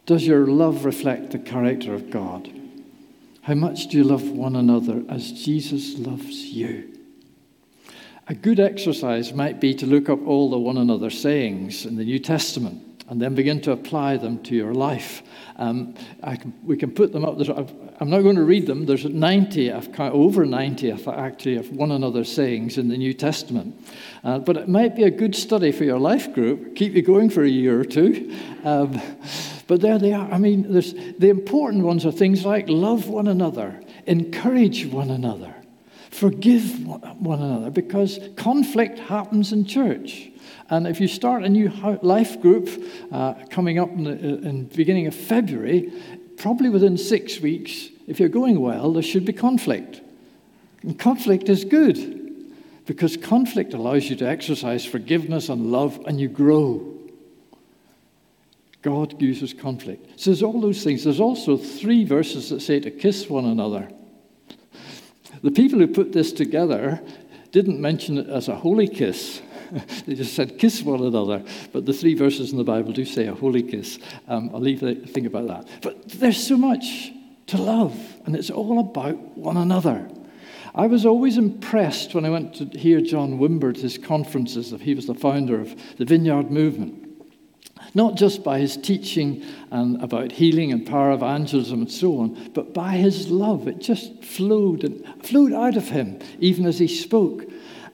Does 0.07 0.27
your 0.27 0.47
love 0.47 0.85
reflect 0.85 1.31
the 1.31 1.39
character 1.39 1.95
of 1.95 2.11
God? 2.11 2.51
How 3.43 3.55
much 3.55 3.89
do 3.89 3.97
you 3.97 4.05
love 4.05 4.31
one 4.31 4.57
another 4.57 5.03
as 5.09 5.33
Jesus 5.33 5.99
loves 5.99 6.47
you? 6.47 6.98
A 8.31 8.35
good 8.35 8.61
exercise 8.61 9.33
might 9.33 9.59
be 9.59 9.73
to 9.73 9.87
look 9.87 10.11
up 10.11 10.27
all 10.27 10.51
the 10.51 10.59
one 10.59 10.77
another 10.77 11.09
sayings 11.09 11.87
in 11.87 11.97
the 11.97 12.05
New 12.05 12.19
Testament 12.19 13.03
and 13.09 13.23
then 13.23 13.35
begin 13.35 13.59
to 13.63 13.73
apply 13.73 14.19
them 14.19 14.43
to 14.43 14.55
your 14.55 14.75
life. 14.75 15.23
Um, 15.57 15.95
can, 16.23 16.53
we 16.63 16.77
can 16.77 16.91
put 16.91 17.11
them 17.11 17.25
up. 17.25 17.39
There's, 17.39 17.49
I'm 17.49 18.11
not 18.11 18.21
going 18.21 18.37
to 18.37 18.45
read 18.45 18.67
them. 18.67 18.85
There's 18.85 19.07
90, 19.07 19.73
over 19.73 20.45
90 20.45 20.93
actually, 20.93 21.57
of 21.57 21.71
one 21.71 21.91
another 21.91 22.23
sayings 22.23 22.77
in 22.77 22.89
the 22.89 22.99
New 22.99 23.15
Testament. 23.15 23.83
Uh, 24.23 24.41
but 24.41 24.59
it 24.59 24.69
might 24.69 24.95
be 24.95 25.05
a 25.05 25.11
good 25.11 25.35
study 25.35 25.73
for 25.73 25.85
your 25.85 25.99
life 25.99 26.35
group, 26.35 26.77
keep 26.77 26.93
you 26.93 27.01
going 27.01 27.31
for 27.31 27.45
a 27.45 27.49
year 27.49 27.81
or 27.81 27.85
two. 27.85 28.37
Um, 28.63 29.01
but 29.67 29.81
there 29.81 29.99
they 29.99 30.13
are. 30.13 30.31
I 30.31 30.37
mean, 30.37 30.71
the 30.71 31.31
important 31.31 31.83
ones 31.83 32.05
are 32.05 32.13
things 32.13 32.45
like 32.45 32.69
love 32.69 33.09
one 33.09 33.27
another, 33.27 33.81
encourage 34.07 34.85
one 34.85 35.11
another 35.11 35.55
Forgive 36.11 36.87
one 36.87 37.43
another 37.43 37.71
because 37.71 38.19
conflict 38.37 38.99
happens 38.99 39.53
in 39.53 39.65
church. 39.65 40.31
And 40.71 40.87
if 40.87 41.01
you 41.01 41.09
start 41.09 41.45
a 41.45 41.49
new 41.49 41.69
life 42.03 42.41
group 42.41 42.69
uh, 43.13 43.35
coming 43.51 43.79
up 43.79 43.91
in 43.91 44.05
the, 44.05 44.11
in 44.11 44.65
beginning 44.67 45.07
of 45.07 45.15
February, 45.15 45.93
probably 46.37 46.71
within 46.71 46.97
six 46.97 47.41
weeks, 47.41 47.89
if 48.07 48.21
you're 48.21 48.29
going 48.29 48.61
well, 48.61 48.93
there 48.93 49.03
should 49.03 49.25
be 49.25 49.33
conflict. 49.33 50.01
And 50.83 50.99
conflict 50.99 51.49
is 51.49 51.65
good 51.65 52.55
because 52.87 53.17
conflict 53.17 53.75
allows 53.75 54.09
you 54.09 54.17
to 54.17 54.27
exercise 54.27 54.85
forgiveness 54.85 55.49
and 55.49 55.71
love 55.71 56.01
and 56.07 56.19
you 56.19 56.29
grow. 56.29 56.95
God 58.81 59.21
uses 59.21 59.53
conflict. 59.53 60.21
So 60.21 60.31
there's 60.31 60.43
all 60.43 60.61
those 60.61 60.83
things. 60.85 61.05
There's 61.05 61.21
also 61.21 61.57
three 61.57 62.05
verses 62.05 62.51
that 62.51 62.61
say 62.61 62.81
to 62.81 62.91
kiss 62.91 63.29
one 63.29 63.45
another. 63.45 63.91
The 65.43 65.51
people 65.51 65.79
who 65.79 65.87
put 65.89 66.13
this 66.13 66.33
together 66.33 67.01
didn't 67.53 67.81
mention 67.81 68.19
it 68.19 68.29
as 68.29 68.49
a 68.49 68.57
holy 68.57 68.89
kiss. 68.89 69.41
they 70.07 70.15
just 70.15 70.35
said, 70.35 70.59
kiss 70.59 70.83
one 70.83 71.03
another. 71.03 71.45
But 71.73 71.87
the 71.87 71.93
three 71.93 72.15
verses 72.15 72.53
in 72.53 72.59
the 72.59 72.65
Bible 72.65 72.93
do 72.93 73.05
say 73.05 73.27
a 73.27 73.35
holy 73.35 73.63
kiss. 73.63 73.99
Um, 74.27 74.51
I'll 74.53 74.61
leave 74.61 74.81
the 74.81 74.95
thing 74.95 75.27
about 75.27 75.49
that. 75.49 75.69
But 75.83 76.09
there's 76.09 76.45
so 76.45 76.57
much 76.57 77.13
to 77.49 77.59
love, 77.59 77.97
and 78.27 78.37
it's 78.37 78.51
all 78.51 78.79
about 78.81 79.17
one 79.37 79.57
another. 79.57 80.09
I 80.75 80.87
was 80.87 81.07
always 81.07 81.39
impressed 81.39 82.15
when 82.15 82.25
I 82.25 82.31
went 82.31 82.55
to 82.57 82.79
hear 82.79 83.01
John 83.01 83.39
Wimber 83.39 83.71
at 83.71 83.79
his 83.79 83.99
conferences. 83.99 84.75
He 84.81 84.95
was 84.95 85.07
the 85.07 85.15
founder 85.15 85.61
of 85.61 85.75
the 85.97 86.05
Vineyard 86.05 86.51
Movement 86.51 87.08
not 87.95 88.17
just 88.17 88.45
by 88.45 88.59
his 88.59 88.77
teaching 88.77 89.45
and 89.71 90.01
about 90.03 90.33
healing 90.33 90.73
and 90.73 90.87
power 90.87 91.13
evangelism 91.13 91.81
and 91.81 91.91
so 91.91 92.19
on, 92.19 92.51
but 92.53 92.75
by 92.75 92.93
his 92.93 93.31
love. 93.31 93.69
It 93.69 93.79
just 93.79 94.25
flowed 94.25 94.85
and 94.85 95.05
flowed 95.25 95.53
out 95.53 95.77
of 95.77 95.89
him, 95.89 96.19
even 96.39 96.67
as 96.67 96.79
he 96.79 96.89
spoke. 96.89 97.45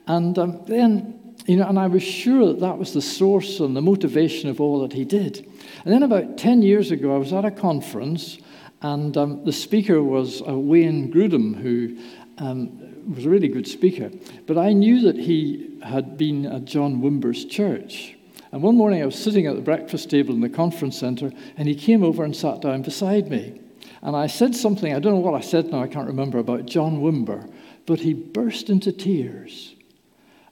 And 0.07 0.37
um, 0.37 0.63
then 0.65 1.19
you 1.45 1.57
know, 1.57 1.67
and 1.67 1.77
I 1.77 1.87
was 1.87 2.03
sure 2.03 2.47
that 2.47 2.59
that 2.61 2.77
was 2.77 2.93
the 2.93 3.01
source 3.01 3.59
and 3.59 3.75
the 3.75 3.81
motivation 3.81 4.49
of 4.49 4.59
all 4.59 4.81
that 4.81 4.93
he 4.93 5.05
did. 5.05 5.47
And 5.83 5.93
then 5.93 6.03
about 6.03 6.37
10 6.37 6.63
years 6.63 6.91
ago, 6.91 7.13
I 7.13 7.17
was 7.17 7.33
at 7.33 7.45
a 7.45 7.51
conference, 7.51 8.39
and 8.81 9.15
um, 9.15 9.45
the 9.45 9.51
speaker 9.51 10.01
was 10.01 10.41
uh, 10.41 10.57
Wayne 10.57 11.11
Grudem, 11.13 11.55
who 11.55 11.97
um, 12.39 13.13
was 13.13 13.25
a 13.25 13.29
really 13.29 13.47
good 13.47 13.67
speaker. 13.67 14.09
But 14.47 14.57
I 14.57 14.73
knew 14.73 15.01
that 15.01 15.17
he 15.17 15.79
had 15.83 16.17
been 16.17 16.47
at 16.47 16.65
John 16.65 17.01
Wimber's 17.01 17.45
church. 17.45 18.14
And 18.55 18.63
one 18.63 18.77
morning 18.77 19.03
I 19.03 19.05
was 19.05 19.21
sitting 19.21 19.47
at 19.47 19.57
the 19.57 19.61
breakfast 19.61 20.09
table 20.09 20.33
in 20.33 20.39
the 20.39 20.47
conference 20.47 20.97
center, 20.97 21.29
and 21.57 21.67
he 21.67 21.75
came 21.75 22.05
over 22.05 22.23
and 22.23 22.33
sat 22.33 22.61
down 22.61 22.83
beside 22.83 23.29
me. 23.29 23.59
And 24.01 24.15
I 24.15 24.27
said 24.27 24.55
something, 24.55 24.93
I 24.93 24.99
don't 24.99 25.13
know 25.13 25.19
what 25.19 25.33
I 25.33 25.41
said 25.41 25.65
now, 25.65 25.83
I 25.83 25.89
can't 25.89 26.07
remember, 26.07 26.37
about 26.37 26.65
John 26.65 27.01
Wimber, 27.01 27.51
but 27.85 27.99
he 27.99 28.13
burst 28.13 28.69
into 28.69 28.93
tears. 28.93 29.75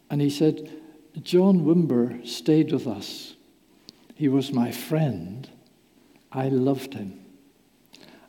And 0.09 0.19
he 0.19 0.29
said, 0.29 0.69
John 1.21 1.61
Wimber 1.61 2.27
stayed 2.27 2.73
with 2.73 2.87
us. 2.87 3.37
He 4.15 4.27
was 4.27 4.51
my 4.51 4.69
friend. 4.69 5.49
I 6.29 6.49
loved 6.49 6.95
him. 6.95 7.23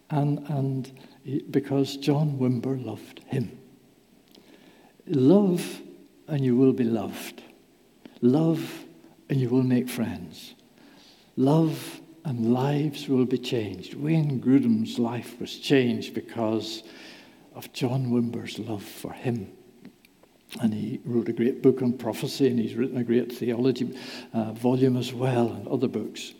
And, 0.08 0.38
and 0.50 1.50
because 1.50 1.96
John 1.96 2.38
Wimber 2.38 2.80
loved 2.80 3.24
him. 3.26 3.58
Love, 5.08 5.80
and 6.28 6.44
you 6.44 6.54
will 6.54 6.72
be 6.72 6.84
loved. 6.84 7.42
Love, 8.20 8.83
and 9.28 9.40
you 9.40 9.48
will 9.48 9.62
make 9.62 9.88
friends. 9.88 10.54
Love, 11.36 12.00
and 12.24 12.54
lives 12.54 13.08
will 13.08 13.26
be 13.26 13.38
changed. 13.38 13.94
Wayne 13.94 14.40
Grudem's 14.40 14.98
life 14.98 15.38
was 15.40 15.58
changed 15.58 16.14
because 16.14 16.82
of 17.54 17.72
John 17.72 18.10
Wimber's 18.10 18.58
love 18.58 18.82
for 18.82 19.12
him. 19.12 19.52
And 20.60 20.72
he 20.72 21.00
wrote 21.04 21.28
a 21.28 21.32
great 21.32 21.62
book 21.62 21.82
on 21.82 21.94
prophecy, 21.94 22.48
and 22.48 22.58
he's 22.58 22.74
written 22.74 22.96
a 22.96 23.04
great 23.04 23.32
theology 23.32 23.98
uh, 24.32 24.52
volume 24.52 24.96
as 24.96 25.12
well, 25.12 25.48
and 25.52 25.66
other 25.68 25.88
books 25.88 26.32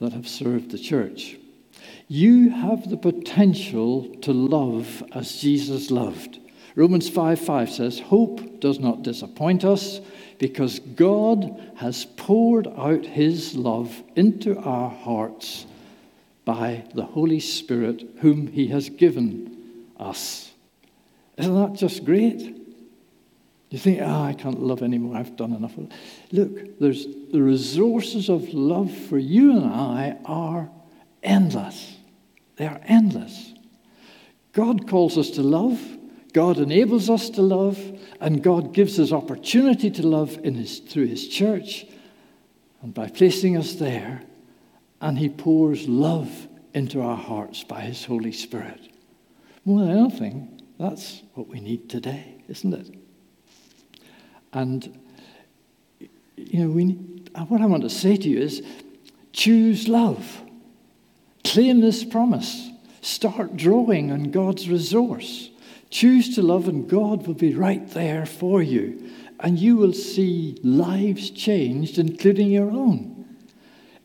that 0.00 0.12
have 0.12 0.28
served 0.28 0.70
the 0.70 0.78
church. 0.78 1.36
You 2.08 2.50
have 2.50 2.90
the 2.90 2.96
potential 2.96 4.14
to 4.22 4.32
love 4.32 5.02
as 5.12 5.40
Jesus 5.40 5.90
loved. 5.90 6.38
Romans 6.74 7.08
5 7.08 7.40
5 7.40 7.70
says, 7.70 8.00
Hope 8.00 8.60
does 8.60 8.78
not 8.78 9.02
disappoint 9.02 9.64
us 9.64 10.00
because 10.38 10.78
God 10.78 11.72
has 11.76 12.04
poured 12.04 12.66
out 12.66 13.04
his 13.06 13.54
love 13.54 14.02
into 14.14 14.58
our 14.58 14.90
hearts 14.90 15.66
by 16.44 16.84
the 16.94 17.04
Holy 17.04 17.40
Spirit, 17.40 18.04
whom 18.18 18.46
he 18.46 18.68
has 18.68 18.88
given 18.88 19.86
us. 19.98 20.52
Isn't 21.36 21.54
that 21.54 21.78
just 21.78 22.04
great? 22.04 22.56
You 23.70 23.78
think, 23.78 24.00
oh, 24.00 24.22
I 24.22 24.32
can't 24.32 24.62
love 24.62 24.82
anymore, 24.82 25.16
I've 25.16 25.36
done 25.36 25.52
enough. 25.52 25.74
Look, 26.30 26.78
there's, 26.78 27.06
the 27.32 27.42
resources 27.42 28.28
of 28.28 28.54
love 28.54 28.96
for 28.96 29.18
you 29.18 29.52
and 29.52 29.66
I 29.66 30.16
are 30.24 30.70
endless. 31.22 31.96
They 32.56 32.66
are 32.66 32.80
endless. 32.84 33.54
God 34.52 34.88
calls 34.88 35.18
us 35.18 35.30
to 35.30 35.42
love. 35.42 35.80
God 36.36 36.58
enables 36.58 37.08
us 37.08 37.30
to 37.30 37.40
love, 37.40 37.80
and 38.20 38.42
God 38.42 38.74
gives 38.74 39.00
us 39.00 39.10
opportunity 39.10 39.90
to 39.90 40.06
love 40.06 40.36
his, 40.44 40.80
through 40.80 41.06
His 41.06 41.28
church 41.28 41.86
and 42.82 42.92
by 42.92 43.08
placing 43.08 43.56
us 43.56 43.76
there, 43.76 44.22
and 45.00 45.18
He 45.18 45.30
pours 45.30 45.88
love 45.88 46.28
into 46.74 47.00
our 47.00 47.16
hearts 47.16 47.64
by 47.64 47.80
His 47.80 48.04
Holy 48.04 48.32
Spirit. 48.32 48.78
More 49.64 49.80
than 49.80 49.96
anything, 49.96 50.60
that's 50.78 51.22
what 51.32 51.48
we 51.48 51.58
need 51.58 51.88
today, 51.88 52.36
isn't 52.48 52.74
it? 52.74 52.94
And, 54.52 55.00
you 56.36 56.66
know, 56.66 56.68
we, 56.68 56.84
what 57.48 57.62
I 57.62 57.66
want 57.66 57.82
to 57.84 57.88
say 57.88 58.14
to 58.14 58.28
you 58.28 58.40
is 58.40 58.62
choose 59.32 59.88
love, 59.88 60.42
claim 61.44 61.80
this 61.80 62.04
promise, 62.04 62.68
start 63.00 63.56
drawing 63.56 64.12
on 64.12 64.24
God's 64.24 64.68
resource. 64.68 65.48
Choose 65.90 66.34
to 66.34 66.42
love, 66.42 66.68
and 66.68 66.88
God 66.88 67.26
will 67.26 67.34
be 67.34 67.54
right 67.54 67.88
there 67.90 68.26
for 68.26 68.62
you. 68.62 69.10
And 69.40 69.58
you 69.58 69.76
will 69.76 69.92
see 69.92 70.58
lives 70.62 71.30
changed, 71.30 71.98
including 71.98 72.50
your 72.50 72.70
own. 72.70 73.16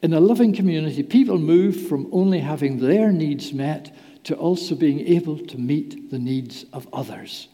In 0.01 0.13
a 0.13 0.19
loving 0.19 0.53
community, 0.53 1.03
people 1.03 1.37
move 1.37 1.87
from 1.87 2.09
only 2.11 2.39
having 2.39 2.79
their 2.79 3.11
needs 3.11 3.53
met 3.53 3.95
to 4.23 4.35
also 4.35 4.75
being 4.75 4.99
able 5.07 5.37
to 5.37 5.57
meet 5.57 6.09
the 6.11 6.19
needs 6.19 6.65
of 6.73 6.87
others. 6.93 7.47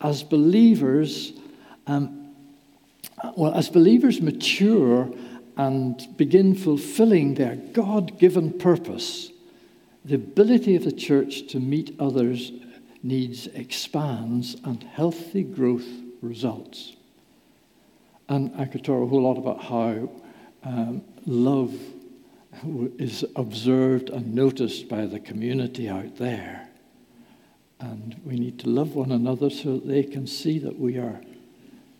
As 0.00 0.22
believers, 0.22 1.32
um, 1.86 2.34
well, 3.36 3.54
as 3.54 3.68
believers 3.68 4.20
mature 4.20 5.10
and 5.56 6.06
begin 6.16 6.54
fulfilling 6.54 7.34
their 7.34 7.56
God 7.56 8.18
given 8.18 8.52
purpose, 8.52 9.30
the 10.04 10.16
ability 10.16 10.76
of 10.76 10.84
the 10.84 10.92
church 10.92 11.48
to 11.48 11.60
meet 11.60 11.94
others 11.98 12.52
needs 13.02 13.46
expands 13.48 14.56
and 14.64 14.82
healthy 14.82 15.42
growth 15.42 15.86
results. 16.22 16.96
And 18.28 18.52
I 18.58 18.64
could 18.64 18.84
talk 18.84 19.02
a 19.02 19.06
whole 19.06 19.22
lot 19.22 19.38
about 19.38 19.62
how 19.62 20.10
um, 20.64 21.02
love 21.26 21.74
is 22.98 23.24
observed 23.36 24.10
and 24.10 24.34
noticed 24.34 24.88
by 24.88 25.06
the 25.06 25.20
community 25.20 25.88
out 25.88 26.16
there. 26.16 26.68
And 27.78 28.20
we 28.24 28.36
need 28.36 28.58
to 28.60 28.68
love 28.68 28.94
one 28.94 29.12
another 29.12 29.50
so 29.50 29.74
that 29.74 29.86
they 29.86 30.02
can 30.02 30.26
see 30.26 30.58
that 30.60 30.78
we 30.78 30.96
are 30.96 31.20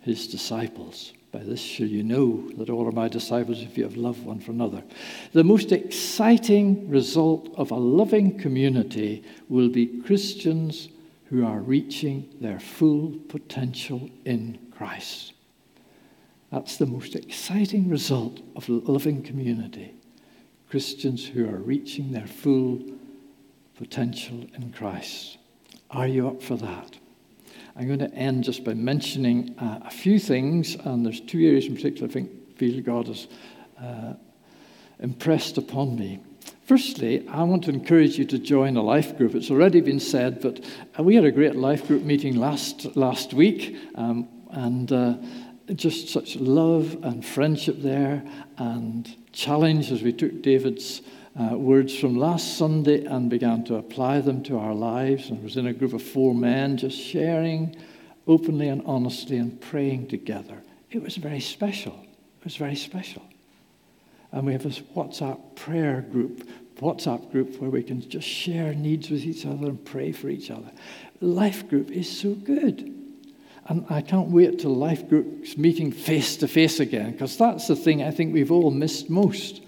his 0.00 0.26
disciples. 0.26 1.12
By 1.36 1.42
this 1.42 1.60
shall 1.60 1.86
you 1.86 2.02
know 2.02 2.48
that 2.56 2.70
all 2.70 2.88
are 2.88 2.92
my 2.92 3.08
disciples 3.08 3.60
if 3.60 3.76
you 3.76 3.84
have 3.84 3.98
love 3.98 4.24
one 4.24 4.40
for 4.40 4.52
another. 4.52 4.82
The 5.34 5.44
most 5.44 5.70
exciting 5.70 6.88
result 6.88 7.50
of 7.58 7.70
a 7.70 7.74
loving 7.74 8.38
community 8.38 9.22
will 9.50 9.68
be 9.68 10.00
Christians 10.00 10.88
who 11.26 11.44
are 11.44 11.60
reaching 11.60 12.26
their 12.40 12.58
full 12.58 13.18
potential 13.28 14.08
in 14.24 14.58
Christ. 14.70 15.34
That's 16.50 16.78
the 16.78 16.86
most 16.86 17.14
exciting 17.14 17.90
result 17.90 18.40
of 18.56 18.66
a 18.70 18.72
loving 18.72 19.22
community. 19.22 19.92
Christians 20.70 21.26
who 21.26 21.46
are 21.46 21.58
reaching 21.58 22.12
their 22.12 22.26
full 22.26 22.82
potential 23.76 24.46
in 24.54 24.72
Christ. 24.72 25.36
Are 25.90 26.08
you 26.08 26.28
up 26.28 26.40
for 26.40 26.56
that? 26.56 26.96
I'm 27.78 27.86
going 27.86 27.98
to 27.98 28.14
end 28.14 28.44
just 28.44 28.64
by 28.64 28.72
mentioning 28.72 29.54
uh, 29.58 29.80
a 29.84 29.90
few 29.90 30.18
things, 30.18 30.76
and 30.76 31.04
there's 31.04 31.20
two 31.20 31.46
areas 31.46 31.66
in 31.66 31.74
particular 31.76 32.08
I 32.08 32.10
think 32.10 32.56
feel 32.56 32.82
God 32.82 33.08
has 33.08 33.26
uh, 33.78 34.14
impressed 34.98 35.58
upon 35.58 35.96
me. 35.96 36.20
Firstly, 36.64 37.28
I 37.28 37.42
want 37.42 37.64
to 37.64 37.70
encourage 37.70 38.18
you 38.18 38.24
to 38.24 38.38
join 38.38 38.78
a 38.78 38.82
life 38.82 39.18
group. 39.18 39.34
It's 39.34 39.50
already 39.50 39.82
been 39.82 40.00
said, 40.00 40.40
but 40.40 40.64
uh, 40.98 41.02
we 41.02 41.16
had 41.16 41.24
a 41.24 41.30
great 41.30 41.54
life 41.54 41.86
group 41.86 42.02
meeting 42.02 42.36
last, 42.36 42.96
last 42.96 43.34
week, 43.34 43.76
um, 43.94 44.26
and 44.52 44.90
uh, 44.90 45.14
just 45.74 46.08
such 46.08 46.36
love 46.36 46.96
and 47.02 47.22
friendship 47.22 47.82
there, 47.82 48.24
and 48.56 49.14
challenge 49.32 49.92
as 49.92 50.02
we 50.02 50.14
took 50.14 50.40
David's 50.40 51.02
uh, 51.38 51.56
words 51.56 51.94
from 51.98 52.16
last 52.16 52.56
Sunday 52.56 53.04
and 53.04 53.28
began 53.28 53.64
to 53.64 53.76
apply 53.76 54.20
them 54.20 54.42
to 54.44 54.58
our 54.58 54.74
lives. 54.74 55.28
And 55.28 55.42
was 55.42 55.56
in 55.56 55.66
a 55.66 55.72
group 55.72 55.92
of 55.92 56.02
four 56.02 56.34
men 56.34 56.76
just 56.76 56.98
sharing 56.98 57.76
openly 58.26 58.68
and 58.68 58.82
honestly 58.86 59.36
and 59.36 59.60
praying 59.60 60.08
together. 60.08 60.62
It 60.90 61.02
was 61.02 61.16
very 61.16 61.40
special. 61.40 61.92
It 62.40 62.44
was 62.44 62.56
very 62.56 62.76
special. 62.76 63.22
And 64.32 64.46
we 64.46 64.52
have 64.52 64.62
this 64.62 64.80
WhatsApp 64.80 65.56
prayer 65.56 66.00
group, 66.00 66.48
WhatsApp 66.80 67.30
group 67.30 67.60
where 67.60 67.70
we 67.70 67.82
can 67.82 68.06
just 68.08 68.26
share 68.26 68.74
needs 68.74 69.10
with 69.10 69.24
each 69.24 69.46
other 69.46 69.68
and 69.68 69.84
pray 69.84 70.12
for 70.12 70.28
each 70.28 70.50
other. 70.50 70.70
Life 71.20 71.68
group 71.68 71.90
is 71.90 72.08
so 72.08 72.34
good. 72.34 72.92
And 73.68 73.84
I 73.90 74.00
can't 74.00 74.28
wait 74.28 74.60
till 74.60 74.74
life 74.74 75.08
groups 75.08 75.56
meeting 75.56 75.90
face 75.90 76.36
to 76.36 76.48
face 76.48 76.78
again, 76.80 77.12
because 77.12 77.36
that's 77.36 77.66
the 77.66 77.76
thing 77.76 78.02
I 78.02 78.10
think 78.10 78.32
we've 78.32 78.52
all 78.52 78.70
missed 78.70 79.10
most. 79.10 79.62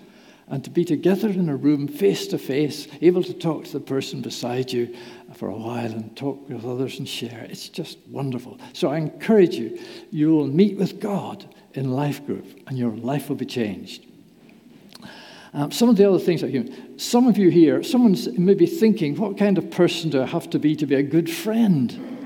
And 0.51 0.65
to 0.65 0.71
be 0.71 0.85
together 0.85 1.29
in 1.29 1.49
a 1.51 1.57
room 1.57 1.87
face 1.87 2.27
to 2.29 2.39
face, 2.39 2.89
able 3.03 3.23
to 3.23 3.35
talk 3.35 3.67
to 3.67 3.73
the 3.73 3.81
person 3.81 4.23
beside 4.23 4.73
you 4.73 4.95
for 5.35 5.51
a 5.51 5.57
while 5.57 5.93
and 5.93 6.17
talk 6.17 6.49
with 6.49 6.65
others 6.65 6.99
and 6.99 7.07
share, 7.07 7.47
it's 7.51 7.69
just 7.69 7.99
wonderful. 8.09 8.59
So 8.73 8.89
I 8.89 8.97
encourage 8.97 9.57
you, 9.57 9.79
you 10.11 10.31
will 10.31 10.47
meet 10.47 10.79
with 10.79 11.01
God 11.01 11.55
in 11.75 11.93
life 11.93 12.25
group, 12.25 12.47
and 12.67 12.79
your 12.79 12.93
life 12.93 13.29
will 13.29 13.37
be 13.37 13.45
changed. 13.45 14.07
Um, 15.53 15.71
some 15.71 15.89
of 15.89 15.97
the 15.97 16.09
other 16.09 16.19
things 16.19 16.41
that 16.41 16.51
you, 16.51 16.73
some 16.97 17.27
of 17.27 17.37
you 17.37 17.51
here, 17.51 17.83
someone's 17.83 18.29
maybe 18.39 18.67
thinking, 18.67 19.17
what 19.17 19.37
kind 19.37 19.59
of 19.59 19.71
person 19.71 20.09
do 20.11 20.23
I 20.23 20.27
have 20.27 20.49
to 20.51 20.59
be 20.59 20.77
to 20.77 20.87
be 20.87 20.95
a 20.95 21.03
good 21.03 21.31
friend? 21.31 22.17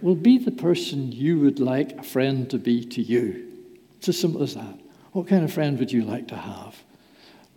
Well, 0.00 0.14
be 0.14 0.38
the 0.38 0.52
person 0.52 1.12
you 1.12 1.40
would 1.40 1.60
like 1.60 1.92
a 1.98 2.02
friend 2.02 2.48
to 2.50 2.58
be 2.58 2.84
to 2.84 3.02
you. 3.02 3.52
It's 3.98 4.08
as 4.08 4.18
simple 4.18 4.42
as 4.42 4.54
that. 4.54 4.78
What 5.12 5.26
kind 5.26 5.44
of 5.44 5.52
friend 5.52 5.78
would 5.78 5.92
you 5.92 6.02
like 6.02 6.28
to 6.28 6.36
have? 6.36 6.82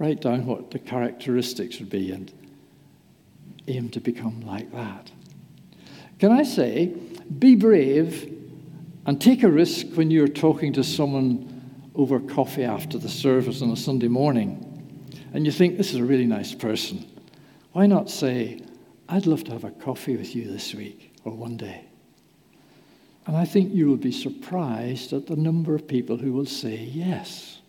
Write 0.02 0.20
down 0.20 0.48
what 0.48 0.72
the 0.72 0.80
characteristics 0.80 1.78
would 1.78 1.92
be 1.92 2.10
and 2.10 2.34
aim 3.68 3.88
to 3.90 4.00
become 4.00 4.42
like 4.42 4.72
that. 4.72 5.12
Can 6.18 6.32
I 6.32 6.42
say, 6.42 6.88
be 7.38 7.54
brave 7.54 8.36
And 9.06 9.22
take 9.22 9.44
a 9.44 9.48
risk 9.48 9.86
when 9.94 10.10
you're 10.10 10.28
talking 10.28 10.74
to 10.74 10.84
someone 10.84 11.92
over 11.94 12.20
coffee 12.20 12.64
after 12.64 12.98
the 12.98 13.10
service 13.10 13.62
on 13.62 13.70
a 13.70 13.78
Sunday 13.78 14.08
morning 14.08 14.68
and 15.36 15.46
you 15.46 15.52
think, 15.52 15.78
this 15.78 15.92
is 15.92 15.98
a 15.98 16.04
really 16.04 16.26
nice 16.26 16.56
person. 16.56 17.06
Why 17.74 17.86
not 17.86 18.10
say, 18.10 18.60
I'd 19.08 19.28
love 19.28 19.44
to 19.44 19.52
have 19.52 19.66
a 19.66 19.70
coffee 19.70 20.18
with 20.18 20.36
you 20.36 20.52
this 20.52 20.74
week 20.74 21.14
or 21.26 21.32
one 21.32 21.58
day? 21.58 21.86
And 23.28 23.38
I 23.38 23.46
think 23.46 23.72
you 23.72 23.88
will 23.88 23.98
be 23.98 24.12
surprised 24.12 25.14
at 25.14 25.28
the 25.28 25.36
number 25.36 25.76
of 25.76 25.88
people 25.88 26.18
who 26.18 26.34
will 26.34 26.48
say 26.48 26.76
yes. 26.76 27.61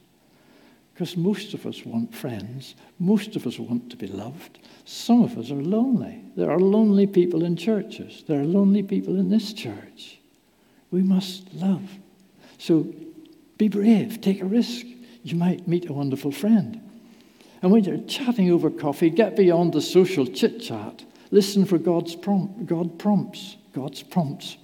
Because 0.93 1.17
most 1.17 1.55
of 1.55 1.67
us 1.67 1.85
want 1.85 2.15
friends, 2.15 2.75
most 2.99 3.35
of 3.37 3.47
us 3.47 3.59
want 3.59 3.91
to 3.91 3.97
be 3.97 4.07
loved. 4.07 4.59
Some 4.85 5.23
of 5.23 5.39
us 5.39 5.51
are 5.51 5.55
lonely. 5.55 6.23
There 6.37 6.51
are 6.51 6.59
lonely 6.59 7.07
people 7.07 7.45
in 7.45 7.57
churches, 7.57 8.25
there 8.27 8.41
are 8.41 8.45
lonely 8.45 8.83
people 8.83 9.19
in 9.19 9.29
this 9.29 9.53
church. 9.53 10.19
We 10.91 11.03
must 11.03 11.53
love. 11.55 11.89
So 12.59 12.87
be 13.59 13.69
brave, 13.69 14.21
take 14.21 14.43
a 14.43 14.47
risk. 14.47 14.87
You 15.25 15.37
might 15.37 15.67
meet 15.67 15.89
a 15.89 15.93
wonderful 15.93 16.33
friend. 16.33 16.81
And 17.63 17.71
when 17.71 17.85
you're 17.85 17.99
chatting 17.99 18.51
over 18.51 18.71
coffee, 18.71 19.09
get 19.09 19.37
beyond 19.37 19.73
the 19.73 19.81
social 19.81 20.27
chit 20.27 20.61
chat. 20.61 21.05
Listen 21.31 21.65
for 21.65 21.79
God's 21.79 22.15
prompt, 22.15 22.67
God 22.67 22.99
prompts, 22.99 23.57
God's 23.73 24.03
prompts. 24.03 24.57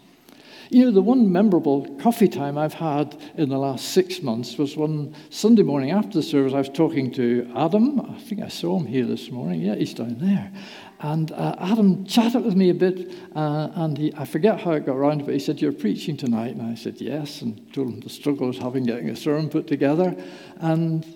You 0.70 0.84
know, 0.84 0.90
the 0.90 1.00
one 1.00 1.32
memorable 1.32 1.86
coffee 1.96 2.28
time 2.28 2.58
I've 2.58 2.74
had 2.74 3.16
in 3.36 3.48
the 3.48 3.56
last 3.56 3.86
six 3.86 4.22
months 4.22 4.58
was 4.58 4.76
one 4.76 5.14
Sunday 5.30 5.62
morning 5.62 5.92
after 5.92 6.12
the 6.12 6.22
service. 6.22 6.52
I 6.52 6.58
was 6.58 6.68
talking 6.68 7.10
to 7.12 7.50
Adam. 7.56 8.00
I 8.00 8.18
think 8.20 8.42
I 8.42 8.48
saw 8.48 8.78
him 8.78 8.86
here 8.86 9.06
this 9.06 9.30
morning. 9.30 9.62
Yeah, 9.62 9.76
he's 9.76 9.94
down 9.94 10.18
there. 10.18 10.52
And 11.00 11.32
uh, 11.32 11.54
Adam 11.58 12.04
chatted 12.04 12.44
with 12.44 12.54
me 12.54 12.68
a 12.68 12.74
bit, 12.74 13.14
uh, 13.34 13.70
and 13.76 13.96
he, 13.96 14.12
I 14.14 14.26
forget 14.26 14.60
how 14.60 14.72
it 14.72 14.84
got 14.84 14.96
around, 14.96 15.24
but 15.24 15.32
he 15.32 15.40
said, 15.40 15.60
You're 15.62 15.72
preaching 15.72 16.16
tonight? 16.16 16.54
And 16.54 16.62
I 16.62 16.74
said, 16.74 17.00
Yes, 17.00 17.40
and 17.40 17.72
told 17.72 17.88
him 17.88 18.00
the 18.00 18.10
struggle 18.10 18.44
I 18.44 18.48
was 18.48 18.58
having 18.58 18.84
getting 18.84 19.08
a 19.08 19.16
sermon 19.16 19.48
put 19.48 19.68
together. 19.68 20.16
And 20.56 21.06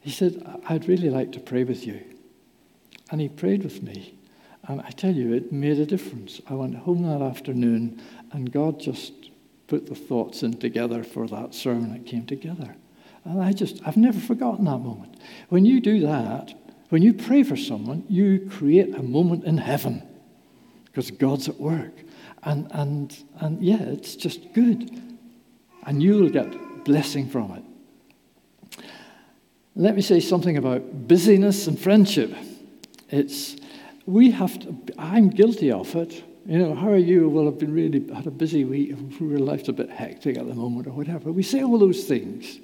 he 0.00 0.10
said, 0.10 0.60
I'd 0.66 0.88
really 0.88 1.10
like 1.10 1.32
to 1.32 1.40
pray 1.40 1.64
with 1.64 1.86
you. 1.86 2.00
And 3.10 3.20
he 3.20 3.28
prayed 3.28 3.64
with 3.64 3.82
me. 3.82 4.18
And 4.68 4.82
I 4.82 4.90
tell 4.90 5.14
you, 5.14 5.32
it 5.32 5.50
made 5.50 5.78
a 5.78 5.86
difference. 5.86 6.42
I 6.46 6.52
went 6.52 6.76
home 6.76 7.02
that 7.02 7.22
afternoon, 7.22 8.02
and 8.32 8.50
God 8.50 8.80
just 8.80 9.12
put 9.66 9.86
the 9.86 9.94
thoughts 9.94 10.42
in 10.42 10.58
together 10.58 11.04
for 11.04 11.26
that 11.28 11.54
sermon 11.54 11.92
that 11.92 12.06
came 12.06 12.26
together. 12.26 12.74
And 13.24 13.42
I 13.42 13.52
just, 13.52 13.80
I've 13.86 13.96
never 13.96 14.18
forgotten 14.18 14.64
that 14.64 14.78
moment. 14.78 15.20
When 15.50 15.64
you 15.64 15.80
do 15.80 16.00
that, 16.00 16.54
when 16.88 17.02
you 17.02 17.12
pray 17.12 17.42
for 17.42 17.56
someone, 17.56 18.04
you 18.08 18.48
create 18.50 18.94
a 18.94 19.02
moment 19.02 19.44
in 19.44 19.58
heaven 19.58 20.02
because 20.86 21.10
God's 21.10 21.48
at 21.48 21.60
work. 21.60 21.92
And, 22.42 22.68
and, 22.70 23.24
and 23.40 23.62
yeah, 23.62 23.82
it's 23.82 24.16
just 24.16 24.52
good. 24.54 24.90
And 25.84 26.02
you'll 26.02 26.30
get 26.30 26.84
blessing 26.84 27.28
from 27.28 27.52
it. 27.52 28.84
Let 29.76 29.94
me 29.94 30.02
say 30.02 30.20
something 30.20 30.56
about 30.56 31.06
busyness 31.06 31.66
and 31.66 31.78
friendship. 31.78 32.34
It's, 33.10 33.56
we 34.06 34.30
have 34.30 34.58
to, 34.60 34.74
I'm 34.98 35.28
guilty 35.28 35.70
of 35.70 35.94
it. 35.94 36.24
You 36.48 36.56
know, 36.56 36.74
how 36.74 36.88
are 36.88 36.96
you? 36.96 37.28
Well, 37.28 37.46
I've 37.46 37.58
been 37.58 37.74
really, 37.74 38.02
had 38.10 38.26
a 38.26 38.30
busy 38.30 38.64
week. 38.64 38.96
Real 39.20 39.44
life's 39.44 39.68
a 39.68 39.72
bit 39.74 39.90
hectic 39.90 40.38
at 40.38 40.48
the 40.48 40.54
moment 40.54 40.86
or 40.86 40.92
whatever. 40.92 41.30
We 41.30 41.42
say 41.42 41.62
all 41.62 41.78
those 41.78 42.04
things. 42.04 42.58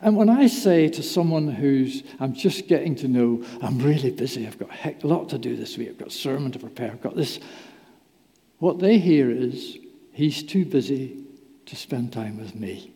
And 0.00 0.16
when 0.16 0.30
I 0.30 0.46
say 0.46 0.88
to 0.90 1.02
someone 1.02 1.48
who's, 1.48 2.04
I'm 2.20 2.32
just 2.32 2.68
getting 2.68 2.94
to 2.96 3.08
know, 3.08 3.44
I'm 3.60 3.80
really 3.80 4.12
busy, 4.12 4.46
I've 4.46 4.56
got 4.56 4.70
a 4.70 4.74
heck, 4.74 5.02
lot 5.02 5.30
to 5.30 5.38
do 5.38 5.56
this 5.56 5.76
week, 5.76 5.88
I've 5.88 5.98
got 5.98 6.08
a 6.08 6.12
sermon 6.12 6.52
to 6.52 6.60
prepare, 6.60 6.92
I've 6.92 7.02
got 7.02 7.16
this, 7.16 7.40
what 8.58 8.78
they 8.78 8.98
hear 8.98 9.30
is, 9.30 9.78
he's 10.12 10.42
too 10.42 10.64
busy 10.64 11.24
to 11.66 11.76
spend 11.76 12.12
time 12.12 12.36
with 12.36 12.54
me. 12.54 12.92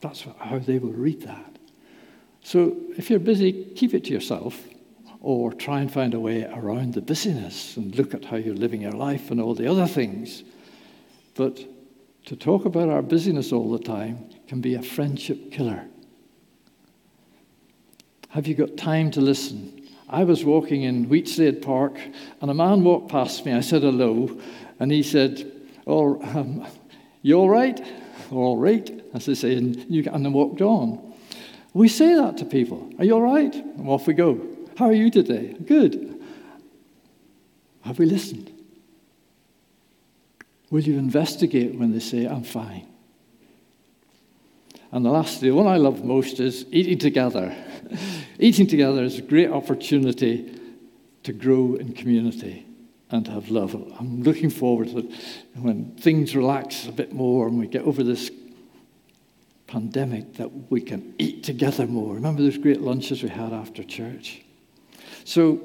That's 0.00 0.26
how 0.38 0.58
they 0.58 0.78
will 0.78 0.92
read 0.92 1.22
that. 1.22 1.56
So 2.42 2.76
if 2.96 3.10
you're 3.10 3.18
busy, 3.20 3.52
keep 3.74 3.94
it 3.94 4.04
to 4.04 4.12
yourself 4.12 4.60
or 5.20 5.52
try 5.52 5.80
and 5.80 5.92
find 5.92 6.14
a 6.14 6.20
way 6.20 6.44
around 6.44 6.94
the 6.94 7.02
busyness 7.02 7.76
and 7.76 7.94
look 7.96 8.14
at 8.14 8.24
how 8.24 8.36
you're 8.36 8.54
living 8.54 8.80
your 8.80 8.92
life 8.92 9.30
and 9.30 9.40
all 9.40 9.54
the 9.54 9.70
other 9.70 9.86
things. 9.86 10.42
But 11.34 11.60
to 12.26 12.36
talk 12.36 12.64
about 12.64 12.88
our 12.88 13.02
busyness 13.02 13.52
all 13.52 13.70
the 13.70 13.78
time 13.78 14.30
can 14.48 14.60
be 14.60 14.74
a 14.74 14.82
friendship 14.82 15.52
killer. 15.52 15.84
Have 18.30 18.46
you 18.46 18.54
got 18.54 18.76
time 18.76 19.10
to 19.12 19.20
listen? 19.20 19.88
I 20.08 20.24
was 20.24 20.44
walking 20.44 20.82
in 20.82 21.06
Wheatslade 21.06 21.62
Park 21.62 21.98
and 22.40 22.50
a 22.50 22.54
man 22.54 22.82
walked 22.82 23.10
past 23.10 23.44
me. 23.44 23.52
I 23.52 23.60
said 23.60 23.82
hello, 23.82 24.40
and 24.78 24.90
he 24.90 25.02
said, 25.02 25.52
Oh, 25.86 26.20
um, 26.22 26.66
you 27.22 27.36
all 27.36 27.48
right? 27.48 27.80
All 28.30 28.56
right, 28.56 29.02
as 29.14 29.26
they 29.26 29.34
say, 29.34 29.56
and, 29.56 29.84
you, 29.88 30.08
and 30.12 30.24
then 30.24 30.32
walked 30.32 30.62
on. 30.62 31.14
We 31.74 31.88
say 31.88 32.14
that 32.14 32.38
to 32.38 32.44
people. 32.44 32.92
Are 32.98 33.04
you 33.04 33.14
all 33.14 33.22
right? 33.22 33.54
And 33.54 33.88
off 33.88 34.06
we 34.06 34.14
go. 34.14 34.49
How 34.80 34.86
are 34.86 34.94
you 34.94 35.10
today? 35.10 35.54
Good. 35.66 36.18
Have 37.82 37.98
we 37.98 38.06
listened? 38.06 38.50
Will 40.70 40.80
you 40.80 40.96
investigate 40.96 41.74
when 41.74 41.92
they 41.92 41.98
say, 41.98 42.24
I'm 42.24 42.44
fine? 42.44 42.88
And 44.90 45.04
the 45.04 45.10
last, 45.10 45.42
the 45.42 45.50
one 45.50 45.66
I 45.66 45.76
love 45.76 46.02
most 46.02 46.40
is 46.40 46.64
eating 46.70 46.96
together. 46.96 47.54
eating 48.38 48.66
together 48.66 49.04
is 49.04 49.18
a 49.18 49.20
great 49.20 49.50
opportunity 49.50 50.58
to 51.24 51.34
grow 51.34 51.74
in 51.74 51.92
community 51.92 52.66
and 53.10 53.28
have 53.28 53.50
love. 53.50 53.74
I'm 53.74 54.22
looking 54.22 54.48
forward 54.48 54.88
to 54.92 55.00
it 55.00 55.12
when 55.56 55.94
things 55.96 56.34
relax 56.34 56.86
a 56.86 56.92
bit 56.92 57.12
more 57.12 57.48
and 57.48 57.58
we 57.58 57.66
get 57.66 57.82
over 57.82 58.02
this 58.02 58.30
pandemic 59.66 60.36
that 60.36 60.70
we 60.70 60.80
can 60.80 61.14
eat 61.18 61.44
together 61.44 61.86
more. 61.86 62.14
Remember 62.14 62.40
those 62.40 62.56
great 62.56 62.80
lunches 62.80 63.22
we 63.22 63.28
had 63.28 63.52
after 63.52 63.84
church? 63.84 64.42
So 65.30 65.60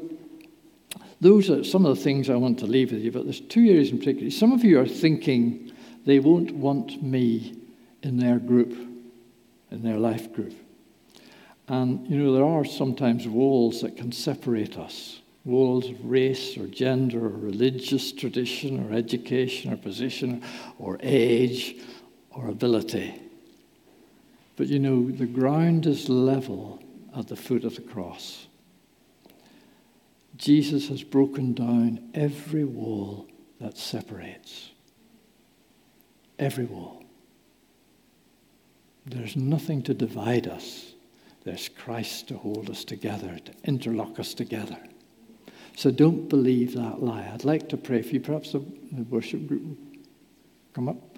those 1.21 1.49
are 1.49 1.63
some 1.63 1.88
of 1.88 1.97
the 1.97 2.04
things 2.04 2.30
I 2.30 2.36
want 2.36 2.60
to 2.60 2.67
leave 2.67 2.91
with 2.91 3.01
you, 3.01 3.12
but 3.12 3.23
there's 3.23 3.41
two 3.41 3.62
areas 3.62 3.89
in 3.89 3.97
particular. 3.97 4.30
Some 4.30 4.51
of 4.51 4.63
you 4.63 4.80
are 4.80 4.86
thinking 4.86 5.71
they 6.06 6.19
won't 6.19 6.51
want 6.51 7.01
me 7.01 7.58
in 8.04 8.17
their 8.17 8.38
group, 8.38 8.78
in 9.71 9.82
their 9.82 9.97
life 9.97 10.32
group. 10.34 10.54
And, 11.67 12.06
you 12.08 12.19
know, 12.19 12.32
there 12.32 12.45
are 12.45 12.63
sometimes 12.63 13.28
walls 13.28 13.82
that 13.82 13.97
can 13.97 14.12
separate 14.12 14.78
us 14.78 15.21
walls 15.45 15.89
of 15.89 16.06
race 16.06 16.58
or 16.58 16.67
gender 16.67 17.25
or 17.25 17.30
religious 17.30 18.12
tradition 18.12 18.88
or 18.88 18.95
education 18.95 19.73
or 19.73 19.78
position 19.78 20.43
or 20.78 20.99
age 21.01 21.75
or 22.30 22.49
ability. 22.49 23.19
But, 24.58 24.67
you 24.67 24.78
know, 24.78 25.10
the 25.10 25.25
ground 25.25 25.88
is 25.88 26.08
level 26.08 26.84
at 27.15 27.28
the 27.28 27.36
foot 27.36 27.63
of 27.63 27.75
the 27.75 27.82
cross. 27.82 28.44
Jesus 30.38 30.89
has 30.89 31.04
broken 31.04 31.54
down 31.54 32.10
every 32.13 32.63
wall 32.63 33.28
that 33.62 33.78
separates. 33.78 34.71
Every 36.38 36.65
wall. 36.65 37.04
There's 39.06 39.36
nothing 39.36 39.82
to 39.84 39.93
divide 39.93 40.48
us. 40.48 40.93
There's 41.43 41.69
Christ 41.69 42.28
to 42.30 42.38
hold 42.38 42.69
us 42.69 42.84
together, 42.84 43.38
to 43.45 43.52
interlock 43.63 44.19
us 44.19 44.34
together. 44.34 44.78
So 45.78 45.91
don't 45.91 46.28
believe 46.28 46.74
that 46.76 47.02
lie. 47.04 47.30
I'd 47.34 47.45
like 47.45 47.69
to 47.69 47.78
pray 47.78 48.02
for 48.02 48.10
you. 48.10 48.19
Perhaps 48.19 48.54
the, 48.54 48.65
worship 49.10 49.48
group 49.48 49.78
come 50.74 50.89
up. 50.89 51.17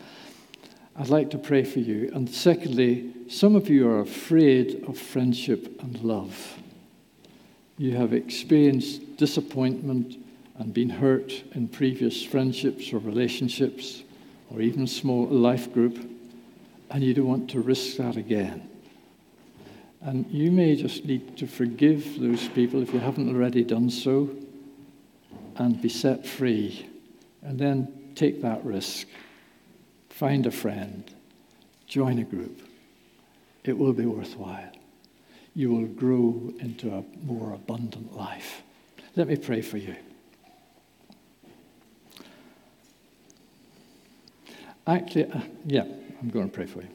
I'd 0.96 1.10
like 1.10 1.30
to 1.32 1.38
pray 1.38 1.64
for 1.64 1.80
you. 1.80 2.12
And 2.14 2.30
secondly, 2.30 3.14
some 3.30 3.56
of 3.56 3.70
you 3.70 3.88
are 3.88 4.02
afraid 4.02 4.84
of 4.88 4.98
friendship 4.98 5.82
and 5.82 6.02
love 6.02 6.60
you 7.78 7.96
have 7.96 8.14
experienced 8.14 9.18
disappointment 9.18 10.18
and 10.58 10.74
been 10.74 10.90
hurt 10.90 11.44
in 11.54 11.68
previous 11.68 12.24
friendships 12.24 12.92
or 12.92 12.98
relationships 12.98 14.04
or 14.50 14.62
even 14.62 14.88
small 14.88 15.28
life 15.28 15.72
group, 15.74 15.98
and 16.90 17.04
you 17.04 17.14
don't 17.14 17.28
want 17.28 17.50
to 17.52 17.60
risk 17.60 17.98
that 17.98 18.16
again. 18.16 18.68
And 20.02 20.26
you 20.32 20.52
may 20.52 20.76
just 20.76 21.06
need 21.06 21.38
to 21.38 21.48
forgive 21.48 22.20
those 22.20 22.48
people 22.50 22.82
if 22.82 22.94
you 22.94 23.00
haven't 23.00 23.30
already 23.30 23.64
done 23.64 23.90
so 23.90 24.30
and 25.58 25.82
be 25.82 25.90
set 25.90 26.26
free. 26.26 26.88
And 27.44 27.60
then 27.60 28.12
take 28.16 28.42
that 28.42 28.64
risk. 28.66 29.08
Find 30.10 30.46
a 30.46 30.52
friend. 30.52 31.04
Join 31.88 32.20
a 32.20 32.24
group. 32.24 32.62
It 33.64 33.78
will 33.78 33.94
be 33.94 34.06
worthwhile 34.06 34.72
you 35.58 35.72
will 35.72 35.88
grow 35.88 36.54
into 36.60 36.94
a 36.94 37.04
more 37.26 37.52
abundant 37.52 38.16
life. 38.16 38.62
Let 39.16 39.28
me 39.28 39.38
pray 39.38 39.62
for 39.64 39.78
you. 39.78 39.96
Actually, 44.86 45.32
uh, 45.32 45.42
yeah, 45.66 45.86
I'm 46.22 46.30
going 46.30 46.48
to 46.48 46.56
pray 46.56 46.68
for 46.68 46.84
you. 46.84 46.90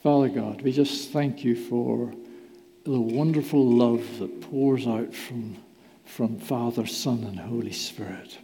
Father 0.00 0.28
God, 0.28 0.62
we 0.62 0.70
just 0.70 1.10
thank 1.10 1.42
you 1.42 1.56
for 1.56 2.12
the 2.84 3.00
wonderful 3.00 3.68
love 3.68 4.20
that 4.20 4.40
pours 4.42 4.86
out 4.86 5.12
from, 5.12 5.56
from 6.04 6.38
Father, 6.38 6.86
Son, 6.86 7.24
and 7.24 7.40
Holy 7.40 7.72
Spirit. 7.72 8.38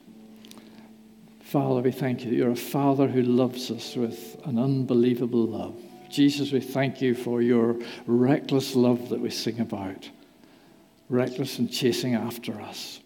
Father, 1.46 1.80
we 1.80 1.92
thank 1.92 2.24
you. 2.24 2.32
You're 2.32 2.50
a 2.50 2.56
Father 2.56 3.06
who 3.06 3.22
loves 3.22 3.70
us 3.70 3.94
with 3.94 4.36
an 4.46 4.58
unbelievable 4.58 5.46
love. 5.46 5.76
Jesus, 6.10 6.50
we 6.50 6.58
thank 6.58 7.00
you 7.00 7.14
for 7.14 7.40
your 7.40 7.76
reckless 8.04 8.74
love 8.74 9.10
that 9.10 9.20
we 9.20 9.30
sing 9.30 9.60
about, 9.60 10.10
reckless 11.08 11.60
and 11.60 11.70
chasing 11.70 12.16
after 12.16 12.60
us. 12.60 12.98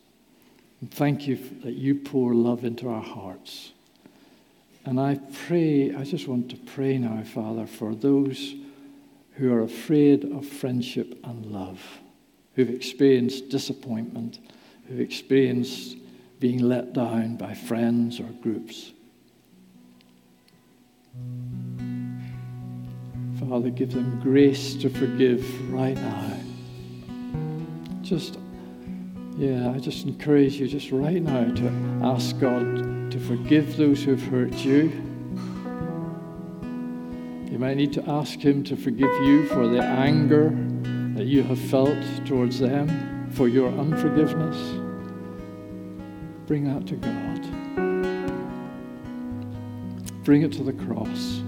And 0.80 0.90
thank 0.90 1.26
you 1.26 1.38
that 1.64 1.74
you 1.74 1.94
pour 1.94 2.32
love 2.32 2.64
into 2.64 2.88
our 2.88 3.02
hearts. 3.02 3.72
And 4.86 4.98
I 4.98 5.20
pray, 5.46 5.94
I 5.94 6.04
just 6.04 6.26
want 6.26 6.48
to 6.48 6.56
pray 6.56 6.96
now, 6.96 7.22
Father, 7.24 7.66
for 7.66 7.94
those 7.94 8.54
who 9.34 9.52
are 9.52 9.60
afraid 9.60 10.24
of 10.24 10.46
friendship 10.46 11.20
and 11.24 11.44
love, 11.44 11.82
who've 12.54 12.70
experienced 12.70 13.50
disappointment, 13.50 14.38
who've 14.88 15.00
experienced 15.00 15.98
being 16.40 16.58
let 16.58 16.94
down 16.94 17.36
by 17.36 17.54
friends 17.54 18.18
or 18.18 18.24
groups. 18.42 18.92
Father, 23.38 23.70
give 23.70 23.92
them 23.92 24.18
grace 24.20 24.74
to 24.76 24.88
forgive 24.88 25.70
right 25.70 25.96
now. 25.96 26.36
Just 28.00 28.38
yeah, 29.36 29.70
I 29.70 29.78
just 29.78 30.04
encourage 30.04 30.60
you 30.60 30.66
just 30.66 30.90
right 30.90 31.22
now 31.22 31.44
to 31.54 31.68
ask 32.02 32.38
God 32.38 33.10
to 33.10 33.18
forgive 33.20 33.76
those 33.76 34.02
who've 34.02 34.22
hurt 34.22 34.52
you. 34.52 34.92
You 37.50 37.58
might 37.58 37.76
need 37.76 37.92
to 37.94 38.08
ask 38.08 38.38
Him 38.38 38.62
to 38.64 38.76
forgive 38.76 39.12
you 39.22 39.46
for 39.46 39.66
the 39.66 39.82
anger 39.82 40.50
that 41.16 41.24
you 41.26 41.42
have 41.42 41.58
felt 41.58 41.98
towards 42.26 42.58
them, 42.58 43.30
for 43.32 43.48
your 43.48 43.68
unforgiveness. 43.68 44.79
Bring 46.50 46.64
that 46.64 46.84
to 46.88 46.96
God. 46.96 47.42
Bring 50.24 50.42
it 50.42 50.52
to 50.54 50.64
the 50.64 50.72
cross. 50.72 51.42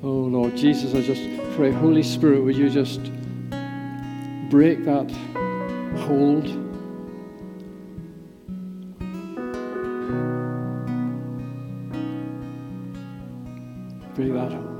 Oh 0.00 0.28
Lord 0.30 0.56
Jesus, 0.56 0.94
I 0.94 1.02
just 1.02 1.28
pray, 1.56 1.72
Holy 1.72 2.04
Spirit, 2.04 2.44
would 2.44 2.56
you 2.56 2.70
just 2.70 3.00
break 4.48 4.84
that 4.84 5.10
hold. 6.06 6.44
Break 14.14 14.32
that 14.34 14.52
hold. 14.52 14.75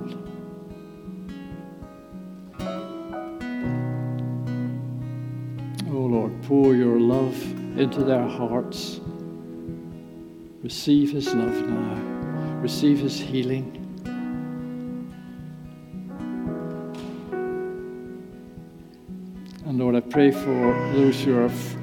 Into 7.77 8.03
their 8.03 8.27
hearts. 8.27 9.01
Receive 10.63 11.13
his 11.13 11.33
love 11.35 11.55
now. 11.69 11.95
Receive 12.61 12.99
his 12.99 13.21
healing. 13.21 13.83
And 19.67 19.79
Lord, 19.79 19.95
I 19.95 20.01
pray 20.01 20.31
for 20.31 20.93
those 20.95 21.23
who 21.23 21.37
are 21.39 21.47
f- 21.47 21.77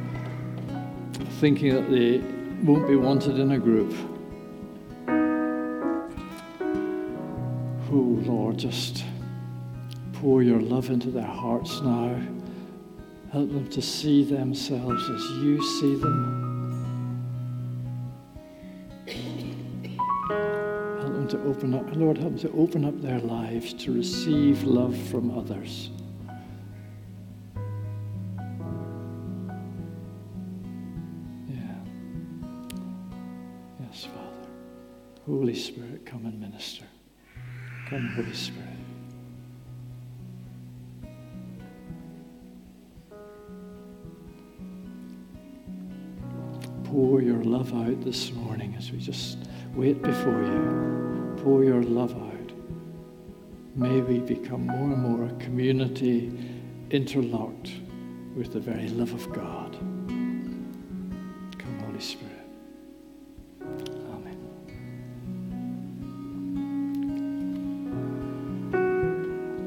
thinking 1.40 1.76
that 1.76 1.90
they 1.92 2.20
won't 2.64 2.88
be 2.88 2.96
wanted 2.96 3.38
in 3.38 3.52
a 3.52 3.60
group. 3.60 3.94
Oh, 7.92 8.20
Lord, 8.26 8.58
just 8.58 9.04
pour 10.14 10.42
your 10.42 10.60
love 10.60 10.90
into 10.90 11.12
their 11.12 11.22
hearts 11.22 11.80
now. 11.82 12.20
Help 13.34 13.52
them 13.52 13.68
to 13.68 13.82
see 13.82 14.24
themselves 14.24 15.10
as 15.10 15.32
you 15.44 15.60
see 15.80 15.96
them. 15.96 16.52
Help 21.02 21.14
them 21.14 21.28
to 21.30 21.42
open 21.42 21.74
up, 21.74 21.96
Lord, 21.96 22.20
help 22.20 22.38
them 22.38 22.52
to 22.52 22.56
open 22.56 22.86
up 22.86 23.02
their 23.02 23.18
lives 23.18 23.74
to 23.74 23.92
receive 23.92 24.62
love 24.62 24.96
from 24.96 25.36
others. 25.36 25.90
Yeah. 31.50 31.80
Yes, 33.80 34.06
Father. 34.06 34.48
Holy 35.26 35.56
Spirit, 35.56 36.06
come 36.06 36.28
and 36.28 36.40
minister. 36.40 36.86
Come, 37.90 38.10
Holy 38.10 38.34
Spirit. 38.34 38.73
Love 47.54 47.72
out 47.88 48.02
this 48.02 48.32
morning 48.32 48.74
as 48.80 48.92
we 48.92 48.98
just 48.98 49.38
wait 49.76 50.02
before 50.02 50.42
you. 50.42 51.36
Pour 51.44 51.64
your 51.64 51.84
love 51.84 52.12
out. 52.16 52.52
May 53.76 54.02
we 54.02 54.18
become 54.22 54.66
more 54.66 54.92
and 54.92 54.98
more 54.98 55.26
a 55.28 55.34
community 55.34 56.36
interlocked 56.90 57.70
with 58.36 58.54
the 58.54 58.60
very 58.60 58.88
love 58.88 59.14
of 59.14 59.32
God. 59.32 59.93